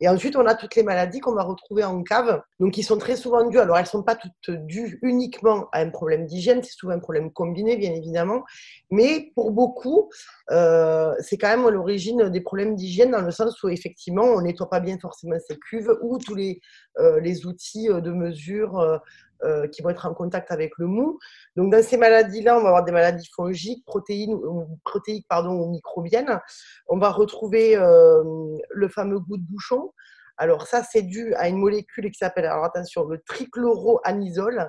Et 0.00 0.08
ensuite, 0.08 0.34
on 0.36 0.44
a 0.44 0.54
toutes 0.54 0.74
les 0.74 0.82
maladies 0.82 1.20
qu'on 1.20 1.34
va 1.34 1.44
retrouver 1.44 1.84
en 1.84 2.02
cave, 2.02 2.42
donc 2.58 2.72
qui 2.72 2.82
sont 2.82 2.98
très 2.98 3.16
souvent 3.16 3.48
dues. 3.48 3.60
Alors, 3.60 3.76
elles 3.76 3.84
ne 3.84 3.88
sont 3.88 4.02
pas 4.02 4.16
toutes 4.16 4.66
dues 4.66 4.98
uniquement 5.02 5.68
à 5.72 5.80
un 5.80 5.90
problème 5.90 6.26
d'hygiène, 6.26 6.62
c'est 6.62 6.72
souvent 6.72 6.94
un 6.94 6.98
problème 6.98 7.32
combiné, 7.32 7.76
bien 7.76 7.92
évidemment. 7.92 8.42
Mais 8.90 9.30
pour 9.34 9.52
beaucoup, 9.52 10.10
euh, 10.50 11.14
c'est 11.20 11.38
quand 11.38 11.48
même 11.48 11.68
l'origine 11.68 12.28
des 12.28 12.40
problèmes 12.40 12.74
d'hygiène 12.74 13.12
dans 13.12 13.22
le 13.22 13.30
sens 13.30 13.62
où, 13.62 13.68
effectivement, 13.68 14.24
on 14.24 14.40
ne 14.40 14.46
nettoie 14.46 14.68
pas 14.68 14.80
bien 14.80 14.98
forcément 14.98 15.36
ses 15.46 15.56
cuves 15.58 15.96
ou 16.02 16.18
tous 16.18 16.34
les, 16.34 16.60
euh, 16.98 17.20
les 17.20 17.46
outils 17.46 17.86
de 17.86 18.10
mesure 18.10 19.00
euh, 19.42 19.66
qui 19.68 19.82
vont 19.82 19.90
être 19.90 20.06
en 20.06 20.14
contact 20.14 20.50
avec 20.50 20.72
le 20.78 20.86
mou. 20.86 21.18
Donc, 21.56 21.72
dans 21.72 21.82
ces 21.82 21.96
maladies-là, 21.96 22.58
on 22.58 22.62
va 22.62 22.68
avoir 22.68 22.84
des 22.84 22.92
maladies 22.92 23.28
fongiques, 23.34 23.84
protéines, 23.84 24.38
protéiques 24.84 25.26
pardon, 25.28 25.52
ou 25.52 25.70
microbiennes. 25.70 26.40
On 26.88 26.98
va 26.98 27.10
retrouver 27.10 27.76
euh, 27.76 28.22
le 28.70 28.88
fameux 28.88 29.18
goût 29.18 29.36
de 29.36 29.42
bouchon. 29.42 29.92
Alors 30.36 30.66
ça, 30.66 30.82
c'est 30.82 31.02
dû 31.02 31.34
à 31.34 31.48
une 31.48 31.58
molécule 31.58 32.10
qui 32.10 32.18
s'appelle, 32.18 32.46
alors 32.46 32.64
attention, 32.64 33.04
le 33.04 33.20
trichloroanisole. 33.20 34.68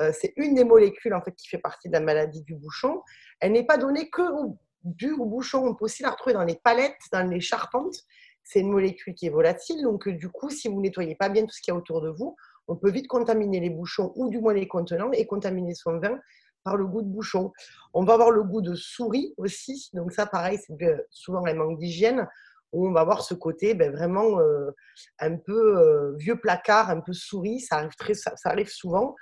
Euh, 0.00 0.12
c'est 0.18 0.32
une 0.36 0.54
des 0.54 0.64
molécules 0.64 1.14
en 1.14 1.20
fait 1.20 1.32
qui 1.32 1.48
fait 1.48 1.58
partie 1.58 1.88
de 1.88 1.92
la 1.92 2.00
maladie 2.00 2.42
du 2.42 2.54
bouchon. 2.54 3.02
Elle 3.40 3.52
n'est 3.52 3.66
pas 3.66 3.76
donnée 3.76 4.08
que 4.08 4.22
au, 4.22 4.58
au 4.84 5.26
bouchon. 5.26 5.66
On 5.66 5.74
peut 5.74 5.84
aussi 5.84 6.02
la 6.02 6.10
retrouver 6.10 6.34
dans 6.34 6.44
les 6.44 6.56
palettes, 6.56 6.96
dans 7.12 7.28
les 7.28 7.40
charpentes. 7.40 7.96
C'est 8.42 8.60
une 8.60 8.70
molécule 8.70 9.14
qui 9.14 9.26
est 9.26 9.30
volatile. 9.30 9.82
Donc 9.82 10.08
du 10.08 10.28
coup, 10.28 10.50
si 10.50 10.68
vous 10.68 10.80
nettoyez 10.80 11.14
pas 11.14 11.28
bien 11.28 11.42
tout 11.42 11.52
ce 11.52 11.60
qu'il 11.60 11.72
y 11.72 11.76
a 11.76 11.78
autour 11.78 12.00
de 12.00 12.08
vous, 12.08 12.36
on 12.68 12.76
peut 12.76 12.90
vite 12.90 13.08
contaminer 13.08 13.60
les 13.60 13.70
bouchons 13.70 14.12
ou 14.16 14.28
du 14.28 14.40
moins 14.40 14.54
les 14.54 14.68
contenants 14.68 15.12
et 15.12 15.26
contaminer 15.26 15.74
son 15.74 15.98
vin 15.98 16.18
par 16.64 16.76
le 16.76 16.86
goût 16.86 17.02
de 17.02 17.08
bouchon. 17.08 17.52
On 17.92 18.04
va 18.04 18.14
avoir 18.14 18.30
le 18.30 18.42
goût 18.44 18.62
de 18.62 18.74
souris 18.74 19.34
aussi. 19.36 19.90
Donc 19.94 20.12
ça, 20.12 20.26
pareil, 20.26 20.58
c'est 20.64 20.74
souvent 21.10 21.44
un 21.46 21.54
manque 21.54 21.78
d'hygiène 21.78 22.26
où 22.72 22.88
on 22.88 22.92
va 22.92 23.00
avoir 23.00 23.22
ce 23.22 23.34
côté 23.34 23.74
ben, 23.74 23.92
vraiment 23.92 24.40
euh, 24.40 24.70
un 25.18 25.36
peu 25.36 25.78
euh, 25.78 26.14
vieux 26.16 26.40
placard, 26.40 26.90
un 26.90 27.00
peu 27.00 27.12
souris. 27.12 27.60
Ça 27.60 27.76
arrive, 27.76 27.94
très, 27.98 28.14
ça, 28.14 28.32
arrive 28.44 28.68
souvent. 28.68 29.14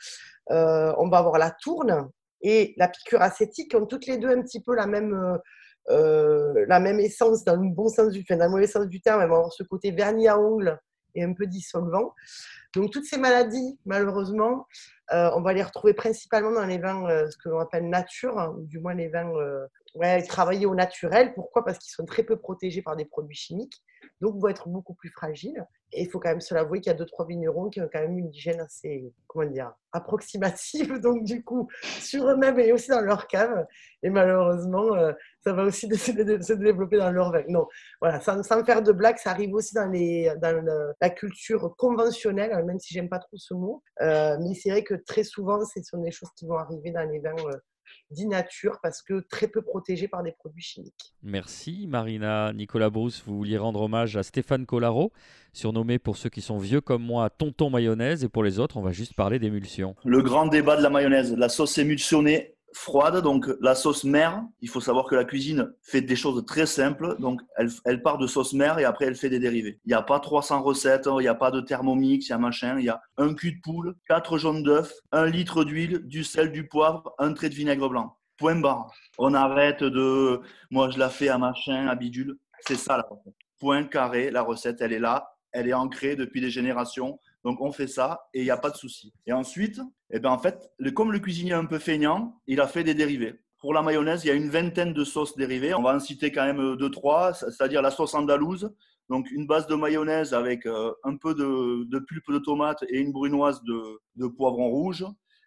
Euh, 0.50 0.92
on 0.98 1.08
va 1.08 1.18
avoir 1.18 1.38
la 1.38 1.50
tourne 1.50 2.08
et 2.42 2.74
la 2.76 2.88
piqûre 2.88 3.22
acétique 3.22 3.70
qui 3.70 3.76
ont 3.76 3.86
toutes 3.86 4.06
les 4.06 4.18
deux 4.18 4.30
un 4.30 4.42
petit 4.42 4.62
peu 4.62 4.74
la 4.74 4.86
même, 4.86 5.38
la 5.88 6.80
même 6.80 7.00
essence 7.00 7.44
dans 7.44 7.56
le 7.56 7.68
bon 7.68 7.88
sens 7.88 8.12
du, 8.12 8.20
enfin, 8.20 8.36
dans 8.36 8.46
le 8.46 8.50
mauvais 8.50 8.66
sens 8.66 8.86
du 8.86 9.00
terme. 9.00 9.16
On 9.16 9.28
va 9.28 9.36
avoir 9.36 9.52
ce 9.52 9.62
côté 9.62 9.90
vernis 9.90 10.28
à 10.28 10.38
ongles 10.38 10.78
et 11.14 11.22
un 11.22 11.34
peu 11.34 11.46
dissolvant. 11.46 12.14
Donc 12.74 12.90
toutes 12.92 13.04
ces 13.04 13.18
maladies, 13.18 13.78
malheureusement, 13.84 14.66
euh, 15.12 15.30
on 15.34 15.40
va 15.40 15.52
les 15.52 15.62
retrouver 15.62 15.92
principalement 15.92 16.52
dans 16.52 16.64
les 16.64 16.78
vins, 16.78 17.08
euh, 17.08 17.28
ce 17.28 17.36
que 17.36 17.48
l'on 17.48 17.58
appelle 17.58 17.88
nature, 17.88 18.38
hein, 18.38 18.54
ou 18.56 18.64
du 18.66 18.78
moins 18.78 18.94
les 18.94 19.08
vins 19.08 19.28
euh, 19.34 19.66
travaillés 20.28 20.66
au 20.66 20.74
naturel. 20.74 21.34
Pourquoi? 21.34 21.64
Parce 21.64 21.78
qu'ils 21.78 21.92
sont 21.92 22.04
très 22.04 22.22
peu 22.22 22.36
protégés 22.36 22.82
par 22.82 22.94
des 22.94 23.04
produits 23.04 23.36
chimiques, 23.36 23.82
donc 24.20 24.40
vont 24.40 24.48
être 24.48 24.68
beaucoup 24.68 24.94
plus 24.94 25.10
fragiles. 25.10 25.66
Et 25.92 26.02
il 26.02 26.08
faut 26.08 26.20
quand 26.20 26.28
même 26.28 26.40
se 26.40 26.54
l'avouer 26.54 26.80
qu'il 26.80 26.92
y 26.92 26.94
a 26.94 26.98
deux, 26.98 27.06
trois 27.06 27.26
vignerons 27.26 27.68
qui 27.68 27.80
ont 27.80 27.88
quand 27.92 27.98
même 27.98 28.16
une 28.16 28.28
hygiène 28.28 28.60
assez, 28.60 29.12
comment 29.26 29.50
dire, 29.50 29.72
approximative, 29.90 30.98
donc 31.02 31.24
du 31.24 31.42
coup, 31.42 31.68
sur 31.82 32.28
eux-mêmes 32.28 32.60
et 32.60 32.70
aussi 32.70 32.90
dans 32.90 33.00
leur 33.00 33.26
cave. 33.26 33.66
Et 34.04 34.10
malheureusement, 34.10 34.90
ça 35.42 35.52
va 35.52 35.64
aussi 35.64 35.88
se 35.96 36.52
développer 36.52 36.98
dans 36.98 37.10
leur 37.10 37.32
vin. 37.32 37.42
Non, 37.48 37.66
voilà, 38.00 38.20
sans, 38.20 38.64
faire 38.64 38.82
de 38.82 38.92
blagues, 38.92 39.18
ça 39.18 39.30
arrive 39.30 39.52
aussi 39.54 39.74
dans 39.74 39.90
la 41.00 41.10
culture 41.10 41.74
conventionnelle, 41.76 42.59
même 42.64 42.78
si 42.78 42.94
j'aime 42.94 43.08
pas 43.08 43.18
trop 43.18 43.36
ce 43.36 43.54
mot. 43.54 43.82
Euh, 44.00 44.36
mais 44.40 44.54
c'est 44.54 44.70
vrai 44.70 44.82
que 44.82 44.94
très 44.94 45.24
souvent, 45.24 45.58
ce 45.64 45.82
sont 45.82 46.02
des 46.02 46.10
choses 46.10 46.30
qui 46.36 46.46
vont 46.46 46.56
arriver 46.56 46.90
dans 46.90 47.08
les 47.10 47.18
vins 47.18 47.34
euh, 47.46 47.56
d'inature 48.10 48.78
parce 48.82 49.02
que 49.02 49.20
très 49.28 49.48
peu 49.48 49.62
protégés 49.62 50.08
par 50.08 50.22
des 50.22 50.32
produits 50.32 50.62
chimiques. 50.62 51.14
Merci 51.22 51.86
Marina. 51.88 52.52
Nicolas 52.52 52.90
Brousse, 52.90 53.22
vous 53.26 53.36
vouliez 53.36 53.58
rendre 53.58 53.82
hommage 53.82 54.16
à 54.16 54.22
Stéphane 54.22 54.66
Collaro, 54.66 55.12
surnommé 55.52 55.98
pour 55.98 56.16
ceux 56.16 56.28
qui 56.28 56.40
sont 56.40 56.58
vieux 56.58 56.80
comme 56.80 57.02
moi 57.02 57.30
Tonton 57.30 57.70
Mayonnaise, 57.70 58.24
et 58.24 58.28
pour 58.28 58.42
les 58.42 58.58
autres, 58.58 58.76
on 58.76 58.82
va 58.82 58.92
juste 58.92 59.14
parler 59.14 59.38
d'émulsion. 59.38 59.94
Le 60.04 60.22
grand 60.22 60.46
débat 60.46 60.76
de 60.76 60.82
la 60.82 60.90
mayonnaise, 60.90 61.34
la 61.36 61.48
sauce 61.48 61.78
émulsionnée 61.78 62.56
froide, 62.72 63.22
donc 63.22 63.48
la 63.60 63.74
sauce 63.74 64.04
mère. 64.04 64.42
Il 64.60 64.68
faut 64.68 64.80
savoir 64.80 65.06
que 65.06 65.14
la 65.14 65.24
cuisine 65.24 65.72
fait 65.82 66.00
des 66.00 66.16
choses 66.16 66.44
très 66.46 66.66
simples, 66.66 67.16
donc 67.18 67.40
elle, 67.56 67.70
elle 67.84 68.02
part 68.02 68.18
de 68.18 68.26
sauce 68.26 68.52
mère 68.52 68.78
et 68.78 68.84
après 68.84 69.06
elle 69.06 69.16
fait 69.16 69.28
des 69.28 69.38
dérivés. 69.38 69.80
Il 69.84 69.88
n'y 69.88 69.94
a 69.94 70.02
pas 70.02 70.20
300 70.20 70.62
recettes, 70.62 71.06
il 71.06 71.22
n'y 71.22 71.28
a 71.28 71.34
pas 71.34 71.50
de 71.50 71.60
thermomix, 71.60 72.26
il 72.26 72.30
y 72.30 72.32
a 72.32 72.38
machin, 72.38 72.78
il 72.78 72.84
y 72.84 72.88
a 72.88 73.00
un 73.16 73.34
cul 73.34 73.52
de 73.52 73.60
poule, 73.60 73.94
quatre 74.06 74.38
jaunes 74.38 74.62
d'œufs, 74.62 74.92
un 75.12 75.26
litre 75.26 75.64
d'huile, 75.64 76.00
du 76.04 76.24
sel, 76.24 76.52
du 76.52 76.66
poivre, 76.66 77.14
un 77.18 77.32
trait 77.32 77.48
de 77.48 77.54
vinaigre 77.54 77.88
blanc. 77.88 78.16
Point 78.38 78.60
barre. 78.60 78.90
On 79.18 79.34
arrête 79.34 79.84
de, 79.84 80.40
moi 80.70 80.90
je 80.90 80.98
la 80.98 81.10
fais 81.10 81.28
à 81.28 81.38
machin, 81.38 81.88
à 81.88 81.94
bidule. 81.94 82.38
C'est 82.60 82.76
ça 82.76 82.96
la 82.96 83.06
recette. 83.08 83.34
Point 83.58 83.84
carré, 83.84 84.30
la 84.30 84.42
recette, 84.42 84.80
elle 84.80 84.92
est 84.92 84.98
là, 84.98 85.34
elle 85.52 85.68
est 85.68 85.74
ancrée 85.74 86.16
depuis 86.16 86.40
des 86.40 86.50
générations. 86.50 87.18
Donc 87.44 87.60
on 87.60 87.72
fait 87.72 87.86
ça 87.86 88.28
et 88.34 88.40
il 88.40 88.44
n'y 88.44 88.50
a 88.50 88.56
pas 88.56 88.70
de 88.70 88.76
souci. 88.76 89.12
Et 89.26 89.32
ensuite, 89.32 89.80
eh 90.10 90.20
ben 90.20 90.30
en 90.30 90.38
fait, 90.38 90.70
comme 90.94 91.12
le 91.12 91.18
cuisinier 91.18 91.52
est 91.52 91.54
un 91.54 91.64
peu 91.64 91.78
feignant, 91.78 92.40
il 92.46 92.60
a 92.60 92.66
fait 92.66 92.84
des 92.84 92.94
dérivés. 92.94 93.40
Pour 93.58 93.74
la 93.74 93.82
mayonnaise, 93.82 94.24
il 94.24 94.28
y 94.28 94.30
a 94.30 94.34
une 94.34 94.48
vingtaine 94.48 94.92
de 94.92 95.04
sauces 95.04 95.36
dérivées. 95.36 95.74
On 95.74 95.82
va 95.82 95.94
en 95.94 96.00
citer 96.00 96.32
quand 96.32 96.44
même 96.44 96.76
deux, 96.76 96.90
trois, 96.90 97.34
c'est-à-dire 97.34 97.82
la 97.82 97.90
sauce 97.90 98.14
andalouse. 98.14 98.74
Donc 99.08 99.30
une 99.30 99.46
base 99.46 99.66
de 99.66 99.74
mayonnaise 99.74 100.34
avec 100.34 100.66
euh, 100.66 100.92
un 101.04 101.16
peu 101.16 101.34
de, 101.34 101.98
pulpe 101.98 102.30
de 102.30 102.38
tomate 102.38 102.84
et 102.88 102.98
une 102.98 103.12
brunoise 103.12 103.62
de 103.64 104.26
poivron 104.28 104.68
rouge 104.68 105.04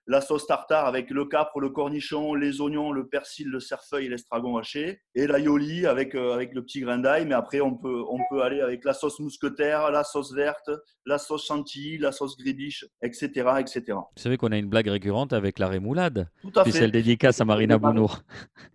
la 0.08 0.22
sauce 0.22 0.46
tartare 0.48 0.86
avec 0.86 1.10
le 1.10 1.26
capre, 1.26 1.60
le 1.60 1.70
cornichon, 1.70 2.36
les 2.36 2.62
oignons, 2.62 2.92
le 2.92 3.08
persil, 3.08 3.48
le 3.48 3.60
cerfeuil 3.60 4.08
et 4.08 4.10
l'estragon 4.10 4.58
haché, 4.58 5.02
et 5.16 5.28
la 5.28 5.40
yoli 5.40 5.86
avec, 5.86 6.16
euh, 6.16 6.34
avec 6.34 6.54
le 6.54 6.64
petit 6.64 6.82
grain 6.82 6.98
d'ail. 6.98 7.26
Mais 7.26 7.36
après, 7.36 7.62
on 7.62 7.76
peut, 7.76 8.04
on 8.10 8.20
peut 8.30 8.42
aller 8.42 8.62
avec 8.62 8.84
la 8.84 8.94
sauce 8.94 9.20
mousquetaire, 9.20 9.92
la 9.92 10.04
sauce 10.04 10.34
verte, 10.34 10.70
la 11.06 11.18
sauce 11.18 11.46
chantilly, 11.46 11.98
la 11.98 12.12
sauce 12.12 12.38
gribiche, 12.38 12.86
etc. 13.02 13.30
etc. 13.60 13.84
Vous 13.90 14.22
savez 14.22 14.38
qu'on 14.38 14.52
a 14.52 14.58
une 14.58 14.70
blague 14.70 14.88
récurrente 14.88 15.34
avec 15.34 15.60
la 15.60 15.68
rémoulade. 15.68 16.30
Tout 16.42 16.52
à 16.56 16.66
fait. 16.66 16.72
C'est 16.72 16.86
le 16.86 16.92
dédicace 16.92 17.40
à 17.40 17.46
Marina 17.46 17.78
Bounour. 17.78 18.20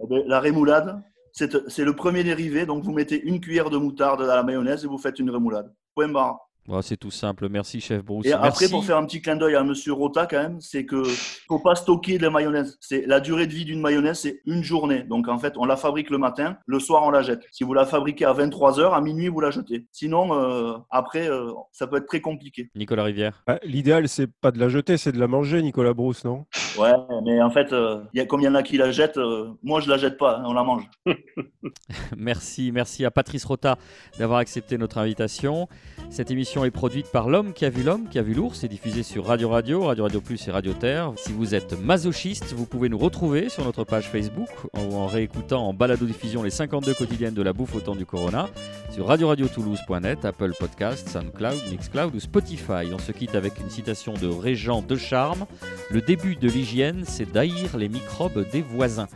Eh 0.03 0.07
ben, 0.07 0.23
la 0.27 0.41
rémoulade, 0.41 1.03
c'est 1.33 1.85
le 1.85 1.95
premier 1.95 2.25
dérivé. 2.25 2.67
Donc, 2.67 2.85
vous 2.85 2.93
mettez 2.93 3.21
une 3.23 3.41
cuillère 3.41 3.71
de 3.71 3.77
moutarde 3.77 4.21
dans 4.21 4.27
la 4.35 4.43
mayonnaise 4.43 4.85
et 4.85 4.89
vous 4.89 4.99
faites 4.99 5.19
une 5.19 5.31
rémoulade. 5.31 5.73
Point 5.95 6.09
barre 6.09 6.48
c'est 6.83 6.97
tout 6.97 7.11
simple. 7.11 7.49
Merci, 7.49 7.81
chef 7.81 8.05
Bruce. 8.05 8.27
Et 8.27 8.33
après, 8.33 8.69
pour 8.69 8.85
faire 8.85 8.99
un 8.99 9.07
petit 9.07 9.23
clin 9.23 9.37
d'œil 9.37 9.57
à 9.57 9.65
Monsieur 9.65 9.93
Rota, 9.93 10.27
quand 10.27 10.39
même, 10.39 10.61
c'est 10.61 10.85
que 10.85 11.03
faut 11.49 11.59
pas 11.59 11.75
stocker 11.75 12.19
de 12.19 12.23
la 12.23 12.31
mayonnaise. 12.31 12.77
C'est 12.81 13.07
la 13.07 13.21
durée 13.21 13.47
de 13.47 13.53
vie 13.53 13.65
d'une 13.65 13.81
mayonnaise, 13.81 14.21
c'est 14.21 14.43
une 14.47 14.63
journée. 14.63 15.03
Donc 15.03 15.29
en 15.29 15.39
fait, 15.39 15.55
on 15.57 15.65
la 15.65 15.77
fabrique 15.77 16.11
le 16.11 16.19
matin, 16.19 16.59
le 16.67 16.79
soir 16.79 17.03
on 17.05 17.11
la 17.11 17.23
jette. 17.23 17.43
Si 17.53 17.65
vous 17.65 17.75
la 17.75 17.87
fabriquez 17.87 18.25
à 18.25 18.33
23 18.33 18.79
h 18.79 18.93
à 18.95 19.01
minuit 19.01 19.29
vous 19.29 19.41
la 19.41 19.51
jetez. 19.51 19.87
Sinon, 19.93 20.35
euh, 20.35 20.77
après, 20.91 21.29
euh, 21.29 21.53
ça 21.73 21.87
peut 21.87 21.97
être 21.97 22.07
très 22.07 22.21
compliqué. 22.21 22.71
Nicolas 22.75 23.05
Rivière. 23.05 23.43
Bah, 23.47 23.59
l'idéal, 23.63 24.09
c'est 24.09 24.27
pas 24.27 24.51
de 24.51 24.59
la 24.59 24.69
jeter, 24.69 24.97
c'est 24.97 25.13
de 25.13 25.19
la 25.19 25.27
manger, 25.27 25.63
Nicolas 25.63 25.95
Brousse, 25.95 26.25
non? 26.25 26.47
Ouais, 26.79 26.93
mais 27.25 27.41
en 27.43 27.51
fait, 27.51 27.73
euh, 27.73 28.03
y 28.15 28.21
a, 28.21 28.27
comme 28.27 28.41
il 28.41 28.45
y 28.45 28.49
en 28.49 28.55
a 28.55 28.63
qui 28.63 28.77
la 28.77 28.91
jettent, 28.91 29.19
moi 29.63 29.81
je 29.81 29.89
la 29.89 29.97
jette 29.97 30.19
pas, 30.19 30.39
hein, 30.39 30.45
on 30.47 30.53
la 30.53 30.63
mange. 30.63 30.89
merci, 32.17 32.71
merci 32.73 33.05
à 33.05 33.11
Patrice 33.11 33.45
Rota 33.45 33.79
d'avoir 34.19 34.39
accepté 34.39 34.79
notre 34.79 34.99
invitation. 34.99 35.69
Cette 36.11 36.31
émission 36.31 36.58
est 36.65 36.71
produite 36.71 37.11
par 37.11 37.29
l'homme 37.29 37.53
qui 37.53 37.65
a 37.65 37.71
vu 37.71 37.83
l'homme, 37.83 38.09
qui 38.09 38.19
a 38.19 38.23
vu 38.23 38.35
l'ours. 38.35 38.59
C'est 38.61 38.69
diffusé 38.69 39.03
sur 39.03 39.27
Radio 39.27 39.49
Radio, 39.49 39.85
Radio 39.85 40.05
Radio 40.05 40.21
Plus 40.21 40.49
et 40.49 40.51
Radio 40.51 40.73
Terre. 40.73 41.13
Si 41.17 41.33
vous 41.33 41.55
êtes 41.55 41.79
masochiste, 41.81 42.53
vous 42.55 42.67
pouvez 42.67 42.89
nous 42.89 42.99
retrouver 42.99 43.49
sur 43.49 43.65
notre 43.65 43.85
page 43.85 44.09
Facebook 44.09 44.49
ou 44.75 44.97
en 44.97 45.07
réécoutant 45.07 45.67
en 45.67 45.75
balado-diffusion 45.75 46.43
les 46.43 46.51
52 46.51 46.95
quotidiennes 46.95 47.35
de 47.35 47.43
la 47.43 47.53
bouffe 47.53 47.75
au 47.75 47.81
temps 47.81 47.95
du 47.95 48.07
Corona 48.07 48.49
sur 48.91 49.07
radioradio-toulouse.net, 49.07 50.25
Apple 50.25 50.53
Podcast, 50.59 51.09
SoundCloud, 51.09 51.71
Mixcloud 51.71 52.15
ou 52.15 52.21
Spotify. 52.21 52.93
On 52.93 52.99
se 52.99 53.13
quitte 53.13 53.35
avec 53.35 53.59
une 53.61 53.71
citation 53.71 54.15
de 54.15 54.27
Régent 54.27 54.83
de 54.83 54.97
Charme. 54.97 55.47
Le 55.91 56.01
début 56.01 56.37
de 56.37 56.49
l'hygiène, 56.49 57.05
c'est 57.07 57.31
d'haïr 57.31 57.77
les 57.77 57.89
microbes 57.89 58.45
des 58.51 58.63
voisins. 58.63 59.09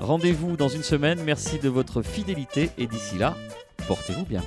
Rendez-vous 0.00 0.56
dans 0.56 0.68
une 0.68 0.82
semaine. 0.82 1.20
Merci 1.24 1.58
de 1.58 1.68
votre 1.68 2.02
fidélité 2.02 2.70
et 2.76 2.86
d'ici 2.86 3.18
là, 3.18 3.34
portez-vous 3.86 4.24
bien. 4.24 4.42